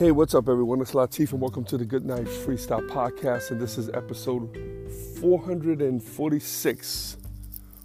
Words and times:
Hey, 0.00 0.10
what's 0.12 0.34
up, 0.34 0.48
everyone? 0.48 0.80
It's 0.80 0.92
Latif, 0.92 1.32
and 1.32 1.42
welcome 1.42 1.62
to 1.64 1.76
the 1.76 1.84
Good 1.84 2.06
Night 2.06 2.24
Freestyle 2.24 2.88
Podcast. 2.88 3.50
And 3.50 3.60
this 3.60 3.76
is 3.76 3.90
episode 3.90 4.48
446. 5.20 7.18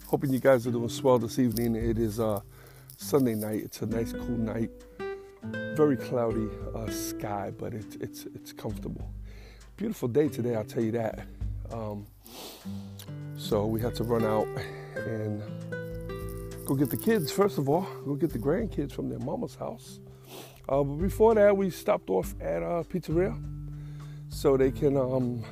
Hoping 0.08 0.32
you 0.32 0.40
guys 0.40 0.66
are 0.66 0.72
doing 0.72 0.88
swell 0.88 1.20
this 1.20 1.40
evening. 1.40 1.76
It 1.76 2.00
is 2.00 2.22
uh, 2.22 2.40
Sunday 2.96 3.36
night. 3.36 3.64
It's 3.66 3.82
a 3.82 3.86
nice, 3.86 4.14
cool 4.14 4.30
night. 4.30 4.72
Very 5.76 5.98
cloudy 5.98 6.48
uh, 6.74 6.90
sky, 6.90 7.52
but 7.60 7.74
it, 7.74 7.98
it's 8.00 8.26
it's 8.28 8.54
comfortable. 8.54 9.12
Beautiful 9.76 10.08
day 10.08 10.30
today, 10.30 10.56
I'll 10.56 10.64
tell 10.64 10.84
you 10.84 10.94
that. 10.94 11.20
Um, 11.70 12.08
so 13.36 13.66
we 13.66 13.82
had 13.82 13.94
to 13.96 14.06
run 14.06 14.24
out 14.24 14.48
and 14.96 15.44
go 16.66 16.76
get 16.76 16.90
the 16.90 16.96
kids. 16.96 17.30
First 17.30 17.58
of 17.58 17.68
all, 17.68 17.86
go 18.06 18.16
get 18.16 18.30
the 18.30 18.40
grandkids 18.40 18.94
from 18.94 19.10
their 19.10 19.20
mama's 19.20 19.56
house 19.56 20.00
uh, 20.68 20.84
but 20.84 20.96
before 20.96 21.36
that, 21.36 21.56
we 21.56 21.70
stopped 21.70 22.10
off 22.10 22.34
at 22.42 22.62
a 22.62 22.84
pizzeria 22.84 23.40
so 24.30 24.58
they 24.58 24.72
can, 24.72 24.98
um, 24.98 25.44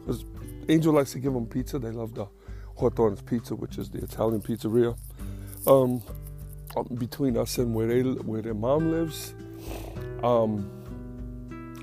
because 0.00 0.24
Angel 0.68 0.92
likes 0.92 1.12
to 1.12 1.18
give 1.18 1.32
them 1.32 1.46
pizza. 1.46 1.78
They 1.78 1.90
love 1.90 2.14
the 2.14 2.26
Hawthorne's 2.76 3.22
Pizza, 3.22 3.54
which 3.54 3.78
is 3.78 3.90
the 3.90 3.98
Italian 3.98 4.42
pizzeria. 4.42 4.96
Um, 5.66 6.02
between 6.94 7.36
us 7.36 7.58
and 7.58 7.74
where 7.74 7.86
they 7.86 8.02
where 8.02 8.42
their 8.42 8.54
mom 8.54 8.90
lives, 8.90 9.34
um, 10.24 10.68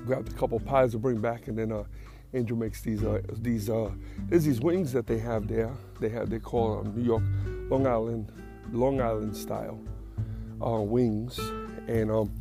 grabbed 0.04 0.28
a 0.28 0.34
couple 0.34 0.58
pies 0.60 0.92
to 0.92 0.98
bring 0.98 1.20
back, 1.20 1.48
and 1.48 1.56
then 1.56 1.72
uh, 1.72 1.84
Angel 2.34 2.56
makes 2.56 2.82
these 2.82 3.02
uh, 3.02 3.22
these 3.32 3.70
uh, 3.70 3.90
there's 4.28 4.44
these 4.44 4.60
wings 4.60 4.92
that 4.92 5.06
they 5.06 5.18
have 5.18 5.48
there. 5.48 5.72
They 6.00 6.08
have 6.10 6.30
they 6.30 6.38
call 6.38 6.80
um, 6.80 6.94
New 6.96 7.04
York 7.04 7.22
Long 7.70 7.86
Island 7.86 8.32
Long 8.72 9.00
Island 9.00 9.36
style 9.36 9.80
uh, 10.64 10.80
wings, 10.80 11.38
and 11.88 12.10
um, 12.10 12.32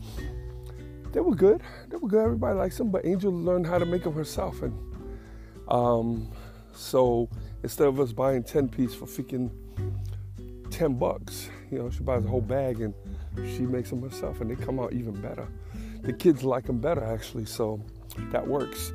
they 1.12 1.20
were 1.20 1.36
good. 1.36 1.62
They 1.90 1.98
were 1.98 2.08
good. 2.08 2.24
Everybody 2.24 2.58
likes 2.58 2.78
them, 2.78 2.92
but 2.92 3.06
Angel 3.06 3.32
learned 3.32 3.68
how 3.68 3.78
to 3.78 3.86
make 3.86 4.04
them 4.04 4.14
herself, 4.14 4.62
and 4.62 4.78
um, 5.68 6.28
so 6.74 7.30
instead 7.64 7.88
of 7.88 8.00
us 8.00 8.12
buying 8.12 8.44
ten 8.44 8.68
piece 8.70 8.94
for 8.94 9.06
freaking 9.06 9.52
ten 10.72 10.94
bucks, 10.96 11.50
you 11.72 11.80
know, 11.80 11.90
she 11.90 12.04
buys 12.04 12.24
a 12.26 12.28
whole 12.28 12.42
bag 12.42 12.82
and 12.82 12.94
she 13.56 13.62
makes 13.62 13.90
them 13.90 14.02
herself, 14.02 14.42
and 14.42 14.50
they 14.52 14.56
come 14.56 14.80
out 14.80 14.94
even 14.94 15.20
better. 15.22 15.48
The 16.02 16.14
kids 16.14 16.44
like 16.44 16.66
them 16.66 16.80
better 16.80 17.04
actually, 17.04 17.46
so 17.46 17.82
that 18.32 18.48
works. 18.48 18.92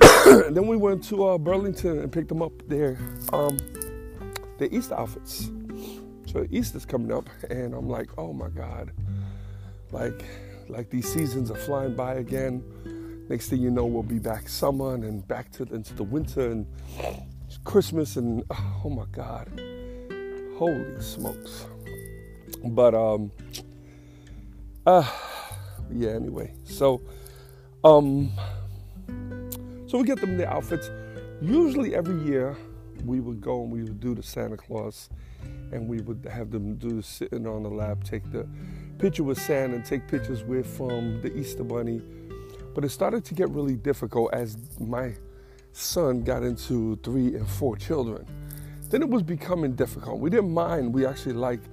then 0.26 0.66
we 0.66 0.76
went 0.76 1.04
to 1.04 1.24
uh, 1.26 1.38
Burlington 1.38 1.98
and 1.98 2.12
picked 2.12 2.28
them 2.28 2.42
up 2.42 2.52
there. 2.68 2.98
um, 3.32 3.56
their 4.62 4.68
Easter 4.72 4.94
outfits. 4.94 5.50
So 6.26 6.46
Easter's 6.50 6.86
coming 6.86 7.12
up, 7.12 7.28
and 7.50 7.74
I'm 7.74 7.88
like, 7.88 8.16
oh 8.16 8.32
my 8.32 8.48
God, 8.48 8.92
like 9.92 10.24
like 10.68 10.90
these 10.90 11.12
seasons 11.12 11.50
are 11.50 11.56
flying 11.56 11.94
by 11.94 12.14
again. 12.14 12.64
Next 13.28 13.48
thing 13.48 13.60
you 13.60 13.70
know, 13.70 13.84
we'll 13.84 14.02
be 14.02 14.18
back 14.18 14.48
summer 14.48 14.94
and 14.94 15.04
then 15.04 15.20
back 15.20 15.52
to 15.52 15.62
into 15.64 15.94
the 15.94 16.02
winter 16.02 16.50
and 16.50 16.66
Christmas 17.64 18.16
and 18.16 18.42
oh 18.50 18.90
my 18.90 19.04
God, 19.12 19.48
holy 20.56 21.00
smokes! 21.00 21.66
But 22.64 22.94
um, 22.94 23.30
uh, 24.86 25.08
yeah. 25.92 26.10
Anyway, 26.10 26.54
so 26.64 27.00
um, 27.84 28.32
so 29.86 29.98
we 29.98 30.04
get 30.04 30.20
them 30.20 30.36
the 30.36 30.48
outfits. 30.48 30.90
Usually 31.40 31.94
every 31.94 32.22
year 32.24 32.56
we 33.04 33.20
would 33.20 33.40
go 33.40 33.62
and 33.62 33.70
we 33.70 33.82
would 33.82 34.00
do 34.00 34.14
the 34.14 34.22
Santa 34.22 34.56
Claus, 34.56 35.10
and 35.72 35.88
we 35.88 36.00
would 36.00 36.26
have 36.30 36.50
them 36.50 36.76
do 36.76 37.02
sitting 37.02 37.46
on 37.46 37.62
the 37.62 37.70
lap, 37.70 38.04
take 38.04 38.30
the 38.30 38.46
picture 39.02 39.24
with 39.24 39.42
Santa 39.42 39.74
and 39.74 39.84
take 39.84 40.06
pictures 40.06 40.44
with 40.44 40.80
um, 40.80 41.20
the 41.22 41.36
Easter 41.36 41.64
Bunny. 41.64 42.00
But 42.72 42.84
it 42.84 42.90
started 42.90 43.24
to 43.24 43.34
get 43.34 43.50
really 43.50 43.74
difficult 43.74 44.32
as 44.32 44.56
my 44.78 45.12
son 45.72 46.22
got 46.22 46.44
into 46.44 46.94
three 47.02 47.34
and 47.34 47.48
four 47.48 47.76
children. 47.76 48.24
Then 48.90 49.02
it 49.02 49.08
was 49.08 49.24
becoming 49.24 49.74
difficult. 49.74 50.20
We 50.20 50.30
didn't 50.30 50.54
mind. 50.54 50.94
We 50.94 51.04
actually 51.04 51.32
liked 51.32 51.68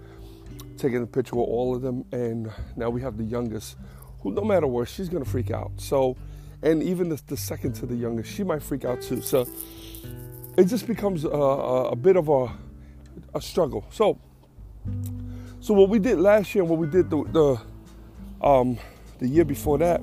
taking 0.75 1.03
a 1.03 1.06
picture 1.06 1.35
with 1.35 1.47
all 1.47 1.75
of 1.75 1.84
them. 1.84 2.03
And 2.12 2.51
now 2.75 2.89
we 2.89 3.00
have 3.01 3.16
the 3.16 3.25
youngest, 3.25 3.78
who 4.22 4.31
no 4.31 4.41
matter 4.41 4.66
what, 4.66 4.89
she's 4.89 5.07
gonna 5.07 5.23
freak 5.23 5.51
out. 5.51 5.69
So, 5.78 6.18
and 6.63 6.81
even 6.81 7.09
the, 7.09 7.22
the 7.28 7.38
second 7.38 7.73
to 7.73 7.85
the 7.85 7.95
youngest, 7.95 8.34
she 8.34 8.44
might 8.44 8.63
freak 8.63 8.85
out 8.85 9.03
too. 9.03 9.22
So 9.22 9.47
it 10.57 10.63
just 10.63 10.88
becomes 10.88 11.25
a, 11.25 11.29
a, 11.29 11.89
a 11.89 11.95
bit 11.95 12.16
of 12.16 12.28
a, 12.28 12.51
a 13.35 13.39
struggle. 13.39 13.85
So 13.91 14.19
so 15.61 15.73
what 15.73 15.89
we 15.89 15.99
did 15.99 16.19
last 16.19 16.55
year 16.55 16.63
and 16.63 16.69
what 16.69 16.79
we 16.79 16.87
did 16.87 17.09
the 17.09 17.23
the, 18.41 18.45
um, 18.45 18.77
the 19.19 19.27
year 19.27 19.45
before 19.45 19.77
that 19.77 20.01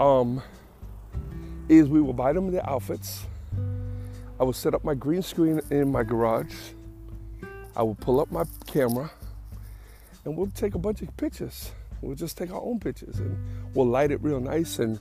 um, 0.00 0.42
is 1.68 1.88
we 1.88 2.00
would 2.00 2.16
buy 2.16 2.32
them 2.32 2.50
their 2.50 2.68
outfits. 2.68 3.24
I 4.38 4.44
would 4.44 4.56
set 4.56 4.74
up 4.74 4.84
my 4.84 4.94
green 4.94 5.22
screen 5.22 5.60
in 5.70 5.90
my 5.90 6.02
garage. 6.02 6.54
I 7.74 7.82
would 7.82 7.98
pull 7.98 8.20
up 8.20 8.30
my 8.30 8.44
camera 8.66 9.10
and 10.24 10.36
we'll 10.36 10.48
take 10.48 10.74
a 10.74 10.78
bunch 10.78 11.00
of 11.02 11.16
pictures. 11.16 11.70
We'll 12.02 12.16
just 12.16 12.36
take 12.36 12.50
our 12.50 12.60
own 12.60 12.80
pictures 12.80 13.18
and 13.18 13.38
we'll 13.74 13.86
light 13.86 14.10
it 14.10 14.22
real 14.22 14.40
nice 14.40 14.78
and 14.78 14.98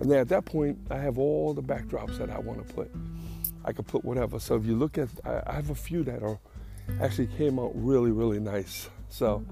and 0.00 0.10
then 0.10 0.18
at 0.18 0.28
that 0.30 0.46
point 0.46 0.78
I 0.90 0.96
have 0.96 1.18
all 1.18 1.52
the 1.52 1.62
backdrops 1.62 2.16
that 2.16 2.30
I 2.30 2.38
want 2.38 2.66
to 2.66 2.74
put. 2.74 2.90
I 3.64 3.72
could 3.72 3.86
put 3.86 4.02
whatever. 4.02 4.40
So 4.40 4.56
if 4.56 4.64
you 4.64 4.74
look 4.74 4.96
at 4.96 5.08
I 5.24 5.52
have 5.52 5.68
a 5.68 5.74
few 5.74 6.02
that 6.04 6.22
are 6.22 6.38
actually 7.00 7.28
came 7.28 7.58
out 7.58 7.72
really, 7.74 8.10
really 8.10 8.40
nice. 8.40 8.88
So, 9.08 9.44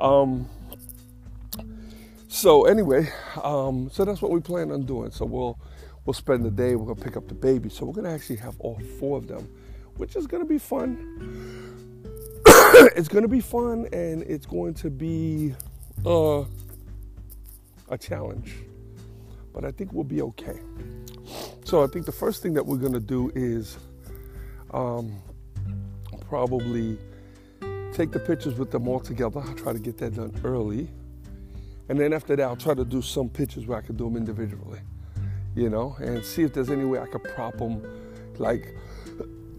um, 0.00 0.48
so 2.28 2.64
anyway, 2.66 3.08
um, 3.42 3.90
so 3.92 4.04
that's 4.04 4.22
what 4.22 4.30
we 4.30 4.40
plan 4.40 4.70
on 4.70 4.84
doing. 4.84 5.10
So 5.10 5.24
we'll 5.24 5.58
we'll 6.04 6.14
spend 6.14 6.44
the 6.44 6.50
day. 6.50 6.76
We're 6.76 6.86
gonna 6.94 7.04
pick 7.04 7.16
up 7.16 7.28
the 7.28 7.34
baby. 7.34 7.68
So 7.68 7.86
we're 7.86 7.92
gonna 7.92 8.14
actually 8.14 8.36
have 8.36 8.58
all 8.60 8.80
four 8.98 9.18
of 9.18 9.26
them, 9.26 9.48
which 9.96 10.16
is 10.16 10.26
gonna 10.26 10.44
be 10.44 10.58
fun. 10.58 11.80
it's 12.96 13.08
gonna 13.08 13.28
be 13.28 13.40
fun, 13.40 13.88
and 13.92 14.22
it's 14.22 14.46
going 14.46 14.74
to 14.74 14.90
be 14.90 15.54
uh, 16.06 16.44
a 17.88 17.98
challenge, 17.98 18.54
but 19.52 19.64
I 19.64 19.70
think 19.70 19.92
we'll 19.92 20.04
be 20.04 20.22
okay. 20.22 20.60
So 21.64 21.84
I 21.84 21.86
think 21.86 22.06
the 22.06 22.12
first 22.12 22.42
thing 22.42 22.54
that 22.54 22.64
we're 22.64 22.78
gonna 22.78 23.00
do 23.00 23.30
is 23.34 23.76
um, 24.72 25.20
probably 26.30 26.96
take 27.92 28.12
the 28.12 28.20
pictures 28.20 28.54
with 28.54 28.70
them 28.70 28.86
all 28.86 29.00
together. 29.00 29.40
I'll 29.40 29.54
try 29.54 29.72
to 29.72 29.80
get 29.80 29.98
that 29.98 30.14
done 30.14 30.32
early. 30.44 30.88
And 31.88 31.98
then 31.98 32.12
after 32.12 32.36
that, 32.36 32.44
I'll 32.44 32.54
try 32.56 32.72
to 32.72 32.84
do 32.84 33.02
some 33.02 33.28
pictures 33.28 33.66
where 33.66 33.76
I 33.76 33.80
can 33.80 33.96
do 33.96 34.04
them 34.04 34.16
individually, 34.16 34.78
you 35.56 35.68
know, 35.68 35.96
and 35.98 36.24
see 36.24 36.44
if 36.44 36.54
there's 36.54 36.70
any 36.70 36.84
way 36.84 37.00
I 37.00 37.06
could 37.06 37.24
prop 37.24 37.58
them. 37.58 37.82
Like, 38.38 38.76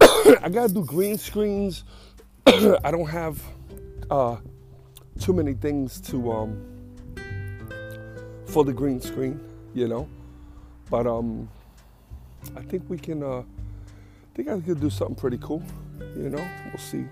I 0.00 0.48
gotta 0.50 0.72
do 0.72 0.82
green 0.82 1.18
screens. 1.18 1.84
I 2.46 2.90
don't 2.90 3.08
have 3.08 3.40
uh, 4.10 4.38
too 5.20 5.34
many 5.34 5.52
things 5.52 6.00
to 6.08 6.32
um, 6.32 6.66
for 8.46 8.64
the 8.64 8.72
green 8.72 8.98
screen, 8.98 9.38
you 9.74 9.88
know. 9.88 10.08
But 10.88 11.06
um, 11.06 11.50
I 12.56 12.62
think 12.62 12.88
we 12.88 12.96
can. 12.96 13.22
Uh, 13.22 13.40
I 13.40 14.34
think 14.34 14.48
I 14.48 14.58
could 14.58 14.80
do 14.80 14.88
something 14.88 15.16
pretty 15.16 15.36
cool. 15.36 15.62
You 16.16 16.30
know, 16.30 16.48
we'll 16.66 16.78
see. 16.78 17.04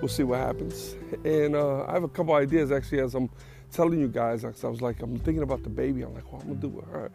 We'll 0.00 0.08
see 0.08 0.22
what 0.22 0.38
happens. 0.38 0.96
And 1.24 1.56
uh, 1.56 1.84
I 1.86 1.92
have 1.92 2.04
a 2.04 2.08
couple 2.08 2.34
ideas 2.34 2.70
actually 2.72 3.00
as 3.00 3.14
I'm 3.14 3.30
telling 3.72 3.98
you 3.98 4.08
guys. 4.08 4.44
I 4.44 4.48
was 4.48 4.80
like, 4.80 5.02
I'm 5.02 5.18
thinking 5.18 5.42
about 5.42 5.62
the 5.62 5.70
baby. 5.70 6.02
I'm 6.02 6.14
like, 6.14 6.30
what 6.32 6.42
I'm 6.42 6.48
gonna 6.48 6.60
do 6.60 6.68
with 6.68 6.88
her? 6.90 7.10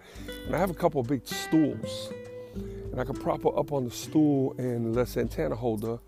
And 0.45 0.55
I 0.55 0.59
have 0.59 0.69
a 0.69 0.75
couple 0.75 0.99
of 1.01 1.07
big 1.07 1.25
stools, 1.25 2.11
and 2.55 2.99
I 2.99 3.03
can 3.03 3.15
prop 3.15 3.43
her 3.43 3.57
up 3.57 3.71
on 3.71 3.85
the 3.85 3.91
stool 3.91 4.55
and 4.57 4.95
let 4.95 5.07
Santana 5.07 5.55
hold 5.55 5.83
her. 5.83 5.99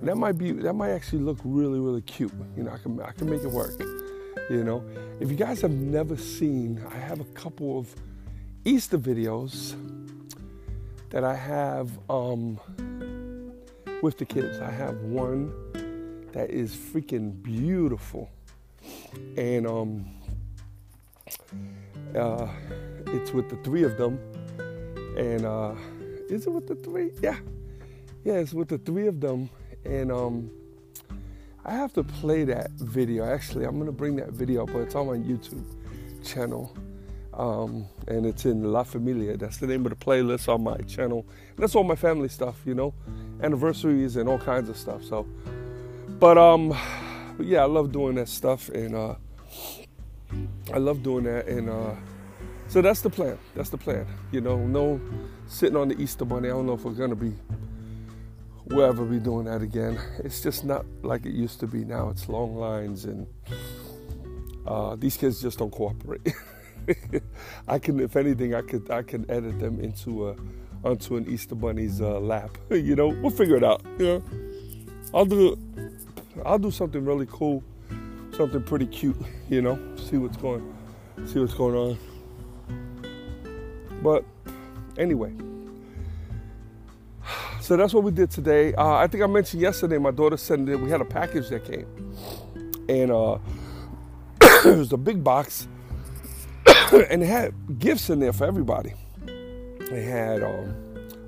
And 0.00 0.08
that 0.08 0.16
might 0.16 0.36
be 0.36 0.52
that 0.52 0.72
might 0.72 0.90
actually 0.90 1.22
look 1.22 1.38
really 1.44 1.78
really 1.78 2.02
cute. 2.02 2.32
You 2.56 2.64
know, 2.64 2.72
I 2.72 2.78
can 2.78 3.00
I 3.00 3.12
can 3.12 3.30
make 3.30 3.42
it 3.42 3.50
work. 3.50 3.80
You 4.50 4.64
know, 4.64 4.84
if 5.20 5.30
you 5.30 5.36
guys 5.36 5.60
have 5.60 5.70
never 5.70 6.16
seen, 6.16 6.82
I 6.90 6.98
have 6.98 7.20
a 7.20 7.24
couple 7.24 7.78
of 7.78 7.94
Easter 8.64 8.98
videos 8.98 9.74
that 11.10 11.24
I 11.24 11.34
have 11.34 11.90
um, 12.10 12.58
with 14.02 14.18
the 14.18 14.24
kids. 14.24 14.60
I 14.60 14.70
have 14.70 14.96
one 15.02 15.52
that 16.32 16.50
is 16.50 16.74
freaking 16.74 17.42
beautiful, 17.42 18.28
and 19.36 19.66
um, 19.66 20.06
uh, 22.14 22.48
it's 23.06 23.32
with 23.32 23.48
the 23.48 23.56
three 23.64 23.84
of 23.84 23.96
them. 23.96 24.18
And 25.16 25.46
uh, 25.46 25.74
is 26.28 26.46
it 26.46 26.50
with 26.50 26.66
the 26.66 26.74
three? 26.74 27.12
Yeah, 27.22 27.36
yeah, 28.24 28.34
it's 28.34 28.52
with 28.52 28.68
the 28.68 28.78
three 28.78 29.06
of 29.06 29.20
them. 29.20 29.48
And 29.84 30.10
um, 30.12 30.50
I 31.64 31.74
have 31.74 31.92
to 31.94 32.02
play 32.02 32.44
that 32.44 32.70
video. 32.72 33.24
Actually, 33.24 33.64
I'm 33.64 33.78
gonna 33.78 33.92
bring 33.92 34.16
that 34.16 34.30
video, 34.30 34.66
but 34.66 34.78
it's 34.78 34.94
on 34.94 35.06
my 35.06 35.16
YouTube 35.16 35.64
channel. 36.24 36.74
Um, 37.34 37.86
and 38.08 38.26
it's 38.26 38.44
in 38.44 38.62
La 38.72 38.82
Familia. 38.82 39.36
That's 39.36 39.56
the 39.56 39.66
name 39.66 39.86
of 39.86 39.90
the 39.90 40.04
playlist 40.04 40.52
on 40.52 40.62
my 40.62 40.76
channel. 40.78 41.26
And 41.50 41.58
that's 41.58 41.74
all 41.74 41.84
my 41.84 41.96
family 41.96 42.28
stuff, 42.28 42.60
you 42.66 42.74
know, 42.74 42.92
anniversaries 43.42 44.16
and 44.16 44.28
all 44.28 44.38
kinds 44.38 44.68
of 44.68 44.76
stuff. 44.76 45.02
So, 45.02 45.26
but 46.18 46.36
um, 46.36 46.76
yeah, 47.38 47.62
I 47.62 47.66
love 47.66 47.92
doing 47.92 48.14
that 48.16 48.28
stuff, 48.28 48.68
and 48.68 48.94
uh, 48.94 49.14
I 50.72 50.78
love 50.78 51.02
doing 51.02 51.24
that, 51.24 51.46
and 51.46 51.68
uh, 51.68 51.94
so 52.68 52.82
that's 52.82 53.00
the 53.00 53.10
plan. 53.10 53.38
That's 53.54 53.70
the 53.70 53.78
plan. 53.78 54.06
You 54.30 54.40
know, 54.40 54.58
no 54.58 55.00
sitting 55.46 55.76
on 55.76 55.88
the 55.88 56.00
Easter 56.00 56.24
Bunny. 56.24 56.48
I 56.48 56.52
don't 56.52 56.66
know 56.66 56.74
if 56.74 56.84
we're 56.84 56.92
gonna 56.92 57.14
be, 57.14 57.34
we'll 58.66 58.84
ever 58.84 59.04
be 59.04 59.18
doing 59.18 59.46
that 59.46 59.62
again. 59.62 60.00
It's 60.18 60.40
just 60.40 60.64
not 60.64 60.84
like 61.02 61.26
it 61.26 61.32
used 61.32 61.60
to 61.60 61.66
be 61.66 61.84
now. 61.84 62.10
It's 62.10 62.28
long 62.28 62.56
lines, 62.56 63.04
and 63.04 63.26
uh, 64.66 64.96
these 64.96 65.16
kids 65.16 65.40
just 65.40 65.58
don't 65.58 65.72
cooperate. 65.72 66.26
I 67.68 67.78
can, 67.78 68.00
if 68.00 68.16
anything, 68.16 68.54
I 68.54 68.62
could 68.62 68.90
I 68.90 69.02
can 69.02 69.30
edit 69.30 69.58
them 69.58 69.80
into 69.80 70.28
a 70.28 70.36
onto 70.84 71.16
an 71.16 71.28
Easter 71.28 71.54
bunny's 71.54 72.00
uh, 72.00 72.18
lap. 72.20 72.56
you 72.70 72.96
know, 72.96 73.08
we'll 73.08 73.30
figure 73.30 73.56
it 73.56 73.64
out. 73.64 73.82
You 73.98 74.06
know, 74.06 74.22
I'll 75.14 75.24
do 75.24 75.58
I'll 76.44 76.58
do 76.58 76.70
something 76.70 77.04
really 77.04 77.26
cool, 77.30 77.62
something 78.36 78.62
pretty 78.62 78.86
cute. 78.86 79.16
You 79.48 79.60
know, 79.60 79.78
see 79.96 80.16
what's 80.16 80.38
going 80.38 80.62
see 81.26 81.38
what's 81.38 81.52
going 81.52 81.74
on. 81.74 81.98
But 84.02 84.24
anyway, 84.96 85.34
so 87.60 87.76
that's 87.76 87.92
what 87.92 88.02
we 88.02 88.12
did 88.12 88.30
today. 88.30 88.72
Uh, 88.72 88.94
I 88.94 89.08
think 89.08 89.22
I 89.22 89.26
mentioned 89.26 89.60
yesterday. 89.60 89.98
My 89.98 90.10
daughter 90.10 90.38
sent 90.38 90.70
it. 90.70 90.76
We 90.76 90.88
had 90.88 91.02
a 91.02 91.04
package 91.04 91.50
that 91.50 91.66
came, 91.66 91.86
and 92.88 93.10
uh, 93.10 93.36
it 94.64 94.78
was 94.78 94.94
a 94.94 94.96
big 94.96 95.22
box 95.22 95.68
and 97.10 97.22
it 97.22 97.26
had 97.26 97.54
gifts 97.78 98.10
in 98.10 98.20
there 98.20 98.32
for 98.32 98.44
everybody. 98.44 98.92
It 99.26 100.04
had 100.04 100.42
um, 100.42 100.74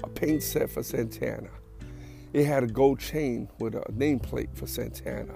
a 0.02 0.08
paint 0.08 0.42
set 0.42 0.70
for 0.70 0.82
Santana. 0.82 1.48
It 2.34 2.44
had 2.44 2.64
a 2.64 2.66
gold 2.66 3.00
chain 3.00 3.48
with 3.58 3.74
a 3.74 3.80
nameplate 3.92 4.54
for 4.54 4.66
Santana. 4.66 5.34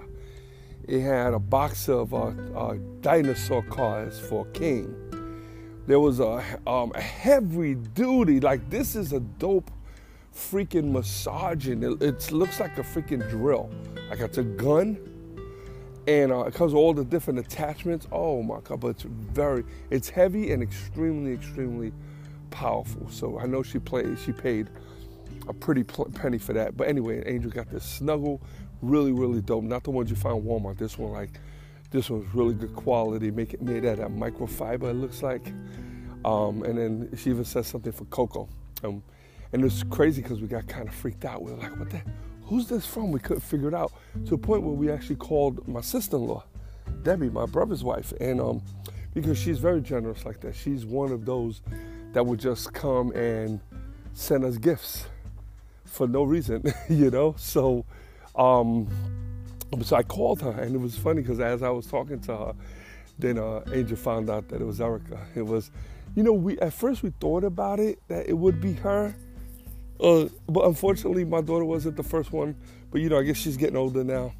It 0.87 1.01
had 1.01 1.33
a 1.33 1.39
box 1.39 1.89
of 1.89 2.13
uh, 2.13 2.33
uh, 2.55 2.77
dinosaur 3.01 3.63
cars 3.63 4.19
for 4.19 4.45
King. 4.47 4.95
There 5.87 5.99
was 5.99 6.19
a, 6.19 6.43
um, 6.67 6.91
a 6.93 7.01
heavy 7.01 7.73
duty, 7.73 8.39
like 8.39 8.69
this 8.69 8.95
is 8.95 9.13
a 9.13 9.19
dope 9.19 9.71
freaking 10.35 10.91
massaging. 10.91 11.81
It, 11.81 12.03
it 12.03 12.31
looks 12.31 12.59
like 12.59 12.77
a 12.77 12.83
freaking 12.83 13.27
drill. 13.29 13.71
Like 14.09 14.19
it's 14.19 14.37
a 14.37 14.43
gun 14.43 15.18
and 16.09 16.31
uh, 16.31 16.39
it 16.39 16.55
comes 16.55 16.73
with 16.73 16.79
all 16.79 16.93
the 16.93 17.05
different 17.05 17.37
attachments. 17.37 18.07
Oh 18.11 18.41
my 18.41 18.59
god! 18.61 18.79
But 18.79 18.87
it's 18.89 19.03
very, 19.03 19.63
it's 19.91 20.09
heavy 20.09 20.51
and 20.51 20.63
extremely, 20.63 21.33
extremely 21.33 21.93
powerful. 22.49 23.07
So 23.11 23.37
I 23.39 23.45
know 23.45 23.61
she 23.61 23.77
played, 23.77 24.17
she 24.17 24.31
paid 24.31 24.69
a 25.47 25.53
pretty 25.53 25.83
pl- 25.83 26.09
penny 26.15 26.39
for 26.39 26.53
that. 26.53 26.75
But 26.75 26.87
anyway, 26.87 27.23
Angel 27.27 27.51
got 27.51 27.69
this 27.69 27.85
snuggle, 27.85 28.41
really, 28.81 29.11
really 29.11 29.39
dope. 29.41 29.63
Not 29.63 29.83
the 29.83 29.91
ones 29.91 30.09
you 30.09 30.15
find 30.15 30.43
Walmart. 30.43 30.79
This 30.79 30.97
one, 30.97 31.11
like, 31.11 31.39
this 31.91 32.09
one's 32.09 32.33
really 32.33 32.55
good 32.55 32.75
quality. 32.75 33.29
Make 33.29 33.53
it 33.53 33.61
made 33.61 33.85
out 33.85 33.99
of 33.99 34.11
microfiber. 34.11 34.89
It 34.89 34.95
looks 34.95 35.21
like. 35.21 35.53
Um, 36.25 36.63
and 36.63 36.75
then 36.75 37.09
she 37.17 37.29
even 37.29 37.45
says 37.45 37.67
something 37.67 37.91
for 37.91 38.05
Coco. 38.05 38.49
Um, 38.83 39.03
and 39.53 39.63
it's 39.63 39.83
crazy 39.83 40.23
because 40.23 40.41
we 40.41 40.47
got 40.47 40.67
kind 40.67 40.87
of 40.87 40.95
freaked 40.95 41.23
out. 41.23 41.43
We 41.43 41.51
are 41.51 41.57
like, 41.57 41.77
what 41.77 41.91
the? 41.91 42.01
Who's 42.49 42.67
this 42.67 42.85
from? 42.85 43.11
We 43.11 43.19
couldn't 43.19 43.41
figure 43.41 43.67
it 43.67 43.75
out 43.75 43.93
to 44.25 44.33
a 44.33 44.37
point 44.37 44.63
where 44.63 44.73
we 44.73 44.91
actually 44.91 45.17
called 45.17 45.67
my 45.67 45.81
sister-in-law, 45.81 46.43
Debbie, 47.03 47.29
my 47.29 47.45
brother's 47.45 47.83
wife, 47.83 48.11
and 48.19 48.41
um, 48.41 48.61
because 49.13 49.37
she's 49.37 49.59
very 49.59 49.81
generous 49.81 50.25
like 50.25 50.41
that. 50.41 50.55
She's 50.55 50.83
one 50.83 51.11
of 51.11 51.25
those 51.25 51.61
that 52.13 52.25
would 52.25 52.39
just 52.39 52.73
come 52.73 53.11
and 53.11 53.59
send 54.13 54.43
us 54.43 54.57
gifts 54.57 55.05
for 55.85 56.07
no 56.07 56.23
reason, 56.23 56.63
you 56.89 57.11
know. 57.11 57.35
So, 57.37 57.85
um, 58.35 58.87
so 59.83 59.95
I 59.95 60.01
called 60.01 60.41
her, 60.41 60.51
and 60.51 60.73
it 60.73 60.79
was 60.79 60.97
funny 60.97 61.21
because 61.21 61.39
as 61.39 61.61
I 61.61 61.69
was 61.69 61.85
talking 61.85 62.19
to 62.21 62.35
her, 62.35 62.53
then 63.19 63.37
uh, 63.37 63.61
Angel 63.71 63.95
found 63.95 64.27
out 64.27 64.49
that 64.49 64.59
it 64.59 64.65
was 64.65 64.81
Erica. 64.81 65.19
It 65.35 65.45
was, 65.45 65.69
you 66.15 66.23
know, 66.23 66.33
we 66.33 66.57
at 66.59 66.73
first 66.73 67.03
we 67.03 67.11
thought 67.19 67.43
about 67.43 67.79
it 67.79 67.99
that 68.07 68.27
it 68.27 68.33
would 68.33 68.59
be 68.59 68.73
her 68.73 69.13
uh, 69.99 70.27
but 70.47 70.65
unfortunately, 70.65 71.25
my 71.25 71.41
daughter 71.41 71.65
wasn't 71.65 71.97
the 71.97 72.03
first 72.03 72.31
one. 72.31 72.55
But 72.91 73.01
you 73.01 73.09
know, 73.09 73.19
I 73.19 73.23
guess 73.23 73.37
she's 73.37 73.57
getting 73.57 73.77
older 73.77 74.03
now. 74.03 74.33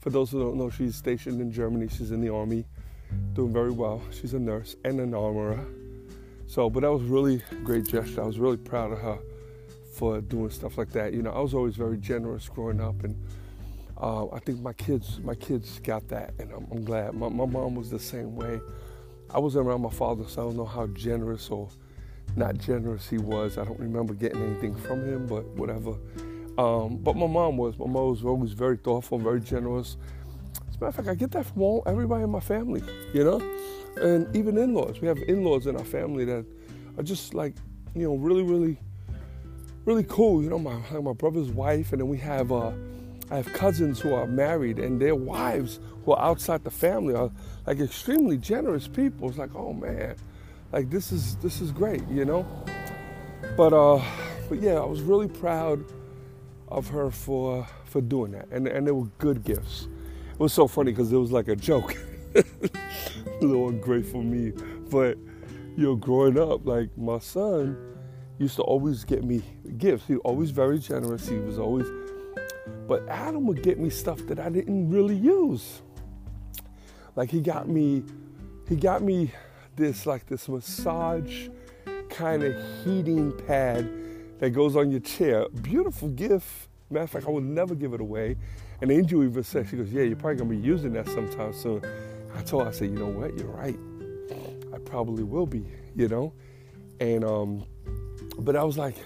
For 0.00 0.10
those 0.10 0.30
who 0.30 0.40
don't 0.40 0.56
know, 0.56 0.70
she's 0.70 0.96
stationed 0.96 1.40
in 1.40 1.52
Germany. 1.52 1.88
She's 1.88 2.10
in 2.10 2.20
the 2.20 2.28
army, 2.28 2.64
doing 3.34 3.52
very 3.52 3.70
well. 3.70 4.02
She's 4.10 4.34
a 4.34 4.38
nurse 4.38 4.76
and 4.84 5.00
an 5.00 5.14
armorer. 5.14 5.64
So, 6.46 6.68
but 6.68 6.80
that 6.80 6.92
was 6.92 7.02
really 7.02 7.42
great 7.64 7.86
gesture. 7.86 8.22
I 8.22 8.26
was 8.26 8.38
really 8.38 8.56
proud 8.56 8.92
of 8.92 8.98
her 8.98 9.18
for 9.94 10.20
doing 10.20 10.50
stuff 10.50 10.78
like 10.78 10.90
that. 10.92 11.12
You 11.12 11.22
know, 11.22 11.30
I 11.30 11.40
was 11.40 11.54
always 11.54 11.76
very 11.76 11.98
generous 11.98 12.48
growing 12.48 12.80
up, 12.80 13.04
and 13.04 13.16
uh, 14.00 14.26
I 14.28 14.38
think 14.40 14.60
my 14.60 14.72
kids, 14.72 15.20
my 15.20 15.34
kids 15.34 15.78
got 15.80 16.08
that, 16.08 16.34
and 16.38 16.50
I'm, 16.52 16.66
I'm 16.70 16.84
glad. 16.84 17.14
My, 17.14 17.28
my 17.28 17.46
mom 17.46 17.74
was 17.74 17.90
the 17.90 17.98
same 17.98 18.34
way. 18.34 18.60
I 19.30 19.38
wasn't 19.38 19.66
around 19.66 19.82
my 19.82 19.90
father, 19.90 20.24
so 20.26 20.42
I 20.42 20.44
don't 20.46 20.56
know 20.56 20.66
how 20.66 20.86
generous 20.88 21.48
or 21.50 21.68
not 22.36 22.58
generous 22.58 23.08
he 23.08 23.18
was. 23.18 23.58
I 23.58 23.64
don't 23.64 23.78
remember 23.78 24.14
getting 24.14 24.42
anything 24.42 24.74
from 24.74 25.04
him, 25.04 25.26
but 25.26 25.44
whatever. 25.56 25.94
Um, 26.58 26.98
but 26.98 27.16
my 27.16 27.26
mom 27.26 27.56
was. 27.56 27.78
My 27.78 27.86
mom 27.86 28.10
was 28.10 28.24
always 28.24 28.52
very 28.52 28.76
thoughtful, 28.76 29.18
very 29.18 29.40
generous. 29.40 29.96
As 30.68 30.76
a 30.76 30.80
matter 30.80 30.86
of 30.86 30.94
fact, 30.94 31.08
I 31.08 31.14
get 31.14 31.30
that 31.32 31.46
from 31.46 31.62
all 31.62 31.82
everybody 31.86 32.24
in 32.24 32.30
my 32.30 32.40
family, 32.40 32.82
you 33.12 33.24
know, 33.24 33.40
and 33.96 34.34
even 34.34 34.58
in-laws. 34.58 35.00
We 35.00 35.08
have 35.08 35.18
in-laws 35.18 35.66
in 35.66 35.76
our 35.76 35.84
family 35.84 36.24
that 36.26 36.44
are 36.98 37.02
just 37.02 37.34
like, 37.34 37.54
you 37.94 38.02
know, 38.02 38.16
really, 38.16 38.42
really, 38.42 38.78
really 39.84 40.04
cool. 40.04 40.42
You 40.42 40.50
know, 40.50 40.58
my 40.58 40.78
my 41.00 41.12
brother's 41.12 41.50
wife, 41.50 41.92
and 41.92 42.00
then 42.00 42.08
we 42.08 42.18
have 42.18 42.52
uh, 42.52 42.72
I 43.30 43.36
have 43.36 43.52
cousins 43.52 44.00
who 44.00 44.14
are 44.14 44.26
married, 44.26 44.78
and 44.78 45.00
their 45.00 45.14
wives 45.14 45.80
who 46.04 46.12
are 46.12 46.22
outside 46.22 46.64
the 46.64 46.70
family 46.70 47.14
are 47.14 47.30
like 47.66 47.80
extremely 47.80 48.36
generous 48.36 48.88
people. 48.88 49.28
It's 49.28 49.38
like, 49.38 49.54
oh 49.54 49.72
man 49.72 50.16
like 50.72 50.90
this 50.90 51.12
is 51.12 51.36
this 51.36 51.60
is 51.60 51.70
great, 51.70 52.02
you 52.08 52.24
know. 52.24 52.46
But 53.56 53.72
uh, 53.72 54.02
but 54.48 54.60
yeah, 54.60 54.74
I 54.74 54.84
was 54.84 55.02
really 55.02 55.28
proud 55.28 55.84
of 56.68 56.88
her 56.88 57.10
for 57.10 57.66
for 57.84 58.00
doing 58.00 58.32
that, 58.32 58.48
and 58.50 58.66
and 58.66 58.86
they 58.86 58.92
were 58.92 59.06
good 59.18 59.44
gifts. 59.44 59.88
It 60.32 60.38
was 60.38 60.52
so 60.52 60.66
funny 60.66 60.90
because 60.90 61.12
it 61.12 61.16
was 61.16 61.30
like 61.30 61.48
a 61.48 61.56
joke. 61.56 61.94
a 62.34 63.44
little 63.44 63.68
ungrateful 63.68 64.22
me, 64.22 64.52
but 64.90 65.18
you 65.76 65.84
know, 65.84 65.96
growing 65.96 66.38
up, 66.38 66.66
like 66.66 66.88
my 66.96 67.18
son 67.18 67.76
used 68.38 68.56
to 68.56 68.62
always 68.62 69.04
get 69.04 69.22
me 69.22 69.42
gifts. 69.76 70.06
He 70.06 70.14
was 70.14 70.22
always 70.24 70.50
very 70.50 70.78
generous. 70.78 71.28
He 71.28 71.36
was 71.36 71.58
always, 71.58 71.86
but 72.88 73.06
Adam 73.08 73.46
would 73.46 73.62
get 73.62 73.78
me 73.78 73.90
stuff 73.90 74.18
that 74.28 74.38
I 74.38 74.48
didn't 74.48 74.90
really 74.90 75.14
use. 75.14 75.82
Like 77.14 77.30
he 77.30 77.42
got 77.42 77.68
me, 77.68 78.02
he 78.66 78.76
got 78.76 79.02
me 79.02 79.30
this 79.76 80.06
like 80.06 80.26
this 80.26 80.48
massage 80.48 81.48
kind 82.10 82.42
of 82.42 82.54
heating 82.84 83.32
pad 83.46 83.90
that 84.38 84.50
goes 84.50 84.76
on 84.76 84.90
your 84.90 85.00
chair. 85.00 85.48
Beautiful 85.62 86.08
gift. 86.08 86.68
Matter 86.90 87.04
of 87.04 87.10
fact, 87.10 87.26
I 87.26 87.30
would 87.30 87.44
never 87.44 87.74
give 87.74 87.94
it 87.94 88.00
away. 88.00 88.36
And 88.80 88.90
Angel 88.90 89.22
even 89.24 89.44
said, 89.44 89.68
she 89.68 89.76
goes, 89.76 89.90
yeah, 89.90 90.02
you're 90.02 90.16
probably 90.16 90.36
gonna 90.36 90.50
be 90.50 90.56
using 90.56 90.92
that 90.94 91.08
sometime 91.08 91.52
soon. 91.52 91.82
I 92.36 92.42
told 92.42 92.64
her, 92.64 92.68
I 92.68 92.72
said, 92.72 92.90
you 92.90 92.98
know 92.98 93.06
what, 93.06 93.38
you're 93.38 93.48
right. 93.48 93.78
I 94.74 94.78
probably 94.78 95.22
will 95.22 95.46
be, 95.46 95.64
you 95.94 96.08
know? 96.08 96.32
And 97.00 97.24
um, 97.24 97.64
but 98.38 98.56
I 98.56 98.64
was 98.64 98.78
like, 98.78 98.96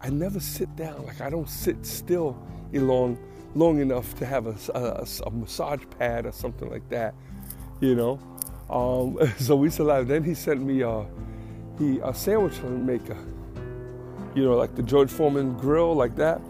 I 0.00 0.10
never 0.10 0.40
sit 0.40 0.74
down. 0.76 1.06
Like 1.06 1.20
I 1.20 1.30
don't 1.30 1.48
sit 1.48 1.84
still 1.86 2.36
long 2.72 3.18
long 3.54 3.80
enough 3.80 4.14
to 4.18 4.26
have 4.26 4.46
a, 4.46 4.56
a, 4.74 5.06
a 5.26 5.30
massage 5.30 5.82
pad 5.98 6.26
or 6.26 6.32
something 6.32 6.70
like 6.70 6.88
that, 6.88 7.14
you 7.80 7.94
know. 7.94 8.18
Um, 8.72 9.18
so 9.38 9.54
we 9.54 9.70
survived. 9.70 10.08
Then 10.08 10.24
he 10.24 10.34
sent 10.34 10.62
me 10.62 10.82
uh, 10.82 11.04
he 11.78 12.00
a 12.02 12.14
sandwich 12.14 12.60
maker, 12.62 13.16
you 14.34 14.44
know, 14.44 14.56
like 14.56 14.74
the 14.74 14.82
George 14.82 15.10
Foreman 15.10 15.56
grill, 15.58 15.94
like 15.94 16.16
that. 16.16 16.40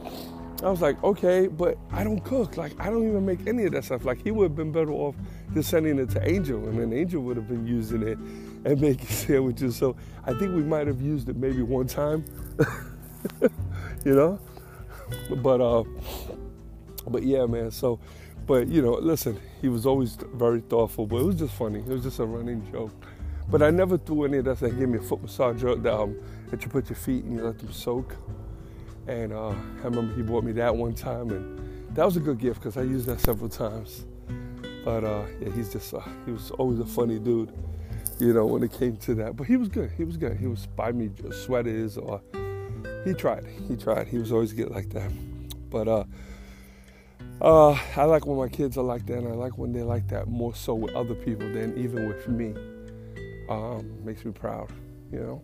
I 0.63 0.71
was 0.71 0.81
like, 0.81 1.03
okay, 1.03 1.49
but 1.49 1.77
I 1.91 2.05
don't 2.05 2.23
cook. 2.25 2.57
Like 2.57 2.73
I 2.79 2.89
don't 2.89 3.07
even 3.07 3.27
make 3.27 3.47
any 3.49 3.65
of 3.65 3.73
that 3.73 3.85
stuff. 3.85 4.05
Like 4.05 4.23
he 4.23 4.31
would 4.31 4.45
have 4.45 4.57
been 4.57 4.71
better 4.71 4.93
off 4.93 5.17
just 5.53 5.69
sending 5.69 5.99
it 5.99 6.11
to 6.11 6.29
Angel, 6.29 6.69
and 6.69 6.79
then 6.79 6.93
Angel 6.93 7.21
would 7.23 7.37
have 7.37 7.49
been 7.49 7.67
using 7.67 8.03
it 8.03 8.17
and 8.65 8.81
making 8.81 9.09
sandwiches. 9.09 9.77
So 9.77 9.97
I 10.25 10.33
think 10.33 10.55
we 10.55 10.63
might 10.63 10.87
have 10.87 11.03
used 11.03 11.29
it 11.29 11.37
maybe 11.37 11.63
one 11.63 11.89
time, 11.89 12.25
you 14.05 14.15
know. 14.15 14.39
But 15.29 15.61
uh, 15.61 15.83
but 17.09 17.25
yeah, 17.25 17.47
man. 17.47 17.71
So, 17.71 17.99
but 18.47 18.69
you 18.69 18.83
know, 18.83 18.93
listen, 18.93 19.39
he 19.61 19.69
was 19.69 19.87
always 19.87 20.17
very 20.35 20.61
thoughtful. 20.61 21.07
But 21.07 21.17
it 21.17 21.25
was 21.25 21.37
just 21.37 21.55
funny. 21.55 21.81
It 21.81 21.89
was 21.89 22.03
just 22.03 22.19
a 22.19 22.25
running 22.25 22.71
joke. 22.71 22.93
But 23.51 23.63
I 23.63 23.71
never 23.71 23.99
threw 23.99 24.25
any 24.25 24.39
of 24.39 24.45
that. 24.47 24.61
They 24.61 24.71
gave 24.71 24.89
me 24.89 24.99
a 24.99 25.03
foot 25.03 25.21
massage 25.23 25.63
that, 25.63 25.87
um, 25.87 26.17
that 26.51 26.63
you 26.63 26.71
put 26.71 26.89
your 26.89 26.97
feet 26.97 27.25
and 27.25 27.37
you 27.37 27.45
let 27.45 27.59
them 27.59 27.73
soak. 27.73 28.17
And 29.07 29.33
uh, 29.33 29.49
I 29.49 29.85
remember 29.85 30.15
he 30.15 30.23
bought 30.23 30.45
me 30.45 30.53
that 30.53 30.75
one 30.75 30.95
time, 30.95 31.31
and 31.31 31.95
that 31.95 32.05
was 32.05 32.17
a 32.17 32.21
good 32.21 32.39
gift 32.39 32.61
because 32.61 32.77
I 32.77 32.83
used 32.83 33.07
that 33.07 33.21
several 33.21 33.49
times. 33.49 34.07
But 34.85 35.05
uh, 35.05 35.25
yeah, 35.41 35.51
he's 35.51 35.73
just 35.73 35.93
uh, 35.93 36.01
he 36.25 36.33
was 36.33 36.51
always 36.53 36.79
a 36.79 36.87
funny 36.87 37.19
dude, 37.19 37.53
you 38.19 38.33
know, 38.33 38.47
when 38.47 38.63
it 38.63 38.73
came 38.73 38.97
to 38.99 39.15
that. 39.17 39.37
But 39.37 39.47
he 39.47 39.57
was 39.57 39.69
good. 39.69 39.91
He 39.97 40.05
was 40.05 40.17
good. 40.17 40.37
He 40.37 40.47
was 40.47 40.67
buy 40.67 40.93
me 40.93 41.11
sweaters 41.31 41.99
or 41.99 42.21
he 43.05 43.13
tried. 43.15 43.47
He 43.69 43.77
tried. 43.77 44.09
He 44.09 44.19
was 44.19 44.33
always 44.33 44.53
good 44.53 44.71
like 44.71 44.91
that. 44.91 45.11
But 45.71 45.89
uh, 45.89 46.05
uh, 47.41 47.73
I 47.97 48.05
like 48.05 48.27
when 48.27 48.37
my 48.37 48.49
kids 48.49 48.77
are 48.77 48.85
like 48.85 49.07
that, 49.07 49.19
and 49.19 49.29
I 49.29 49.33
like 49.33 49.59
when 49.59 49.73
they're 49.73 49.85
like 49.85 50.09
that 50.09 50.29
more 50.29 50.55
so 50.55 50.75
with 50.75 50.95
other 50.95 51.15
people 51.15 51.51
than 51.53 51.77
even 51.77 52.09
with 52.09 52.29
me. 52.29 52.55
Um, 53.49 54.05
makes 54.05 54.25
me 54.25 54.33
proud, 54.33 54.71
you 55.11 55.21
know. 55.21 55.43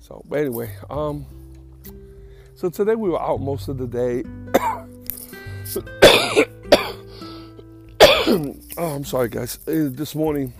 So, 0.00 0.22
but 0.28 0.40
anyway, 0.40 0.74
um, 0.90 1.26
so 2.54 2.70
today 2.70 2.94
we 2.94 3.10
were 3.10 3.20
out 3.20 3.40
most 3.40 3.68
of 3.68 3.78
the 3.78 3.86
day. 3.86 4.24
oh, 8.76 8.76
I'm 8.76 9.04
sorry, 9.04 9.28
guys. 9.28 9.58
Uh, 9.66 9.88
this 9.90 10.14
morning, 10.14 10.52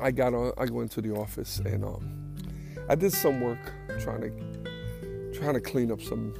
I 0.00 0.10
got 0.10 0.34
on. 0.34 0.52
I 0.58 0.66
went 0.66 0.90
to 0.92 1.00
the 1.00 1.14
office 1.14 1.60
and 1.60 1.84
um, 1.84 2.36
I 2.88 2.94
did 2.94 3.12
some 3.12 3.40
work 3.40 3.58
trying 4.00 4.22
to 4.22 5.38
trying 5.38 5.54
to 5.54 5.60
clean 5.60 5.90
up 5.90 6.00
some 6.00 6.34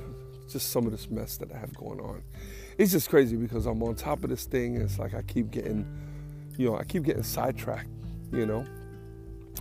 just 0.48 0.70
some 0.70 0.86
of 0.86 0.92
this 0.92 1.10
mess 1.10 1.36
that 1.38 1.52
I 1.52 1.58
have 1.58 1.74
going 1.74 2.00
on. 2.00 2.22
It's 2.78 2.92
just 2.92 3.10
crazy 3.10 3.36
because 3.36 3.66
I'm 3.66 3.82
on 3.82 3.96
top 3.96 4.22
of 4.22 4.30
this 4.30 4.44
thing. 4.44 4.76
It's 4.76 5.00
like 5.00 5.12
I 5.12 5.22
keep 5.22 5.50
getting, 5.50 5.84
you 6.56 6.70
know, 6.70 6.76
I 6.78 6.84
keep 6.84 7.02
getting 7.02 7.24
sidetracked, 7.24 7.88
you 8.30 8.46
know, 8.46 8.64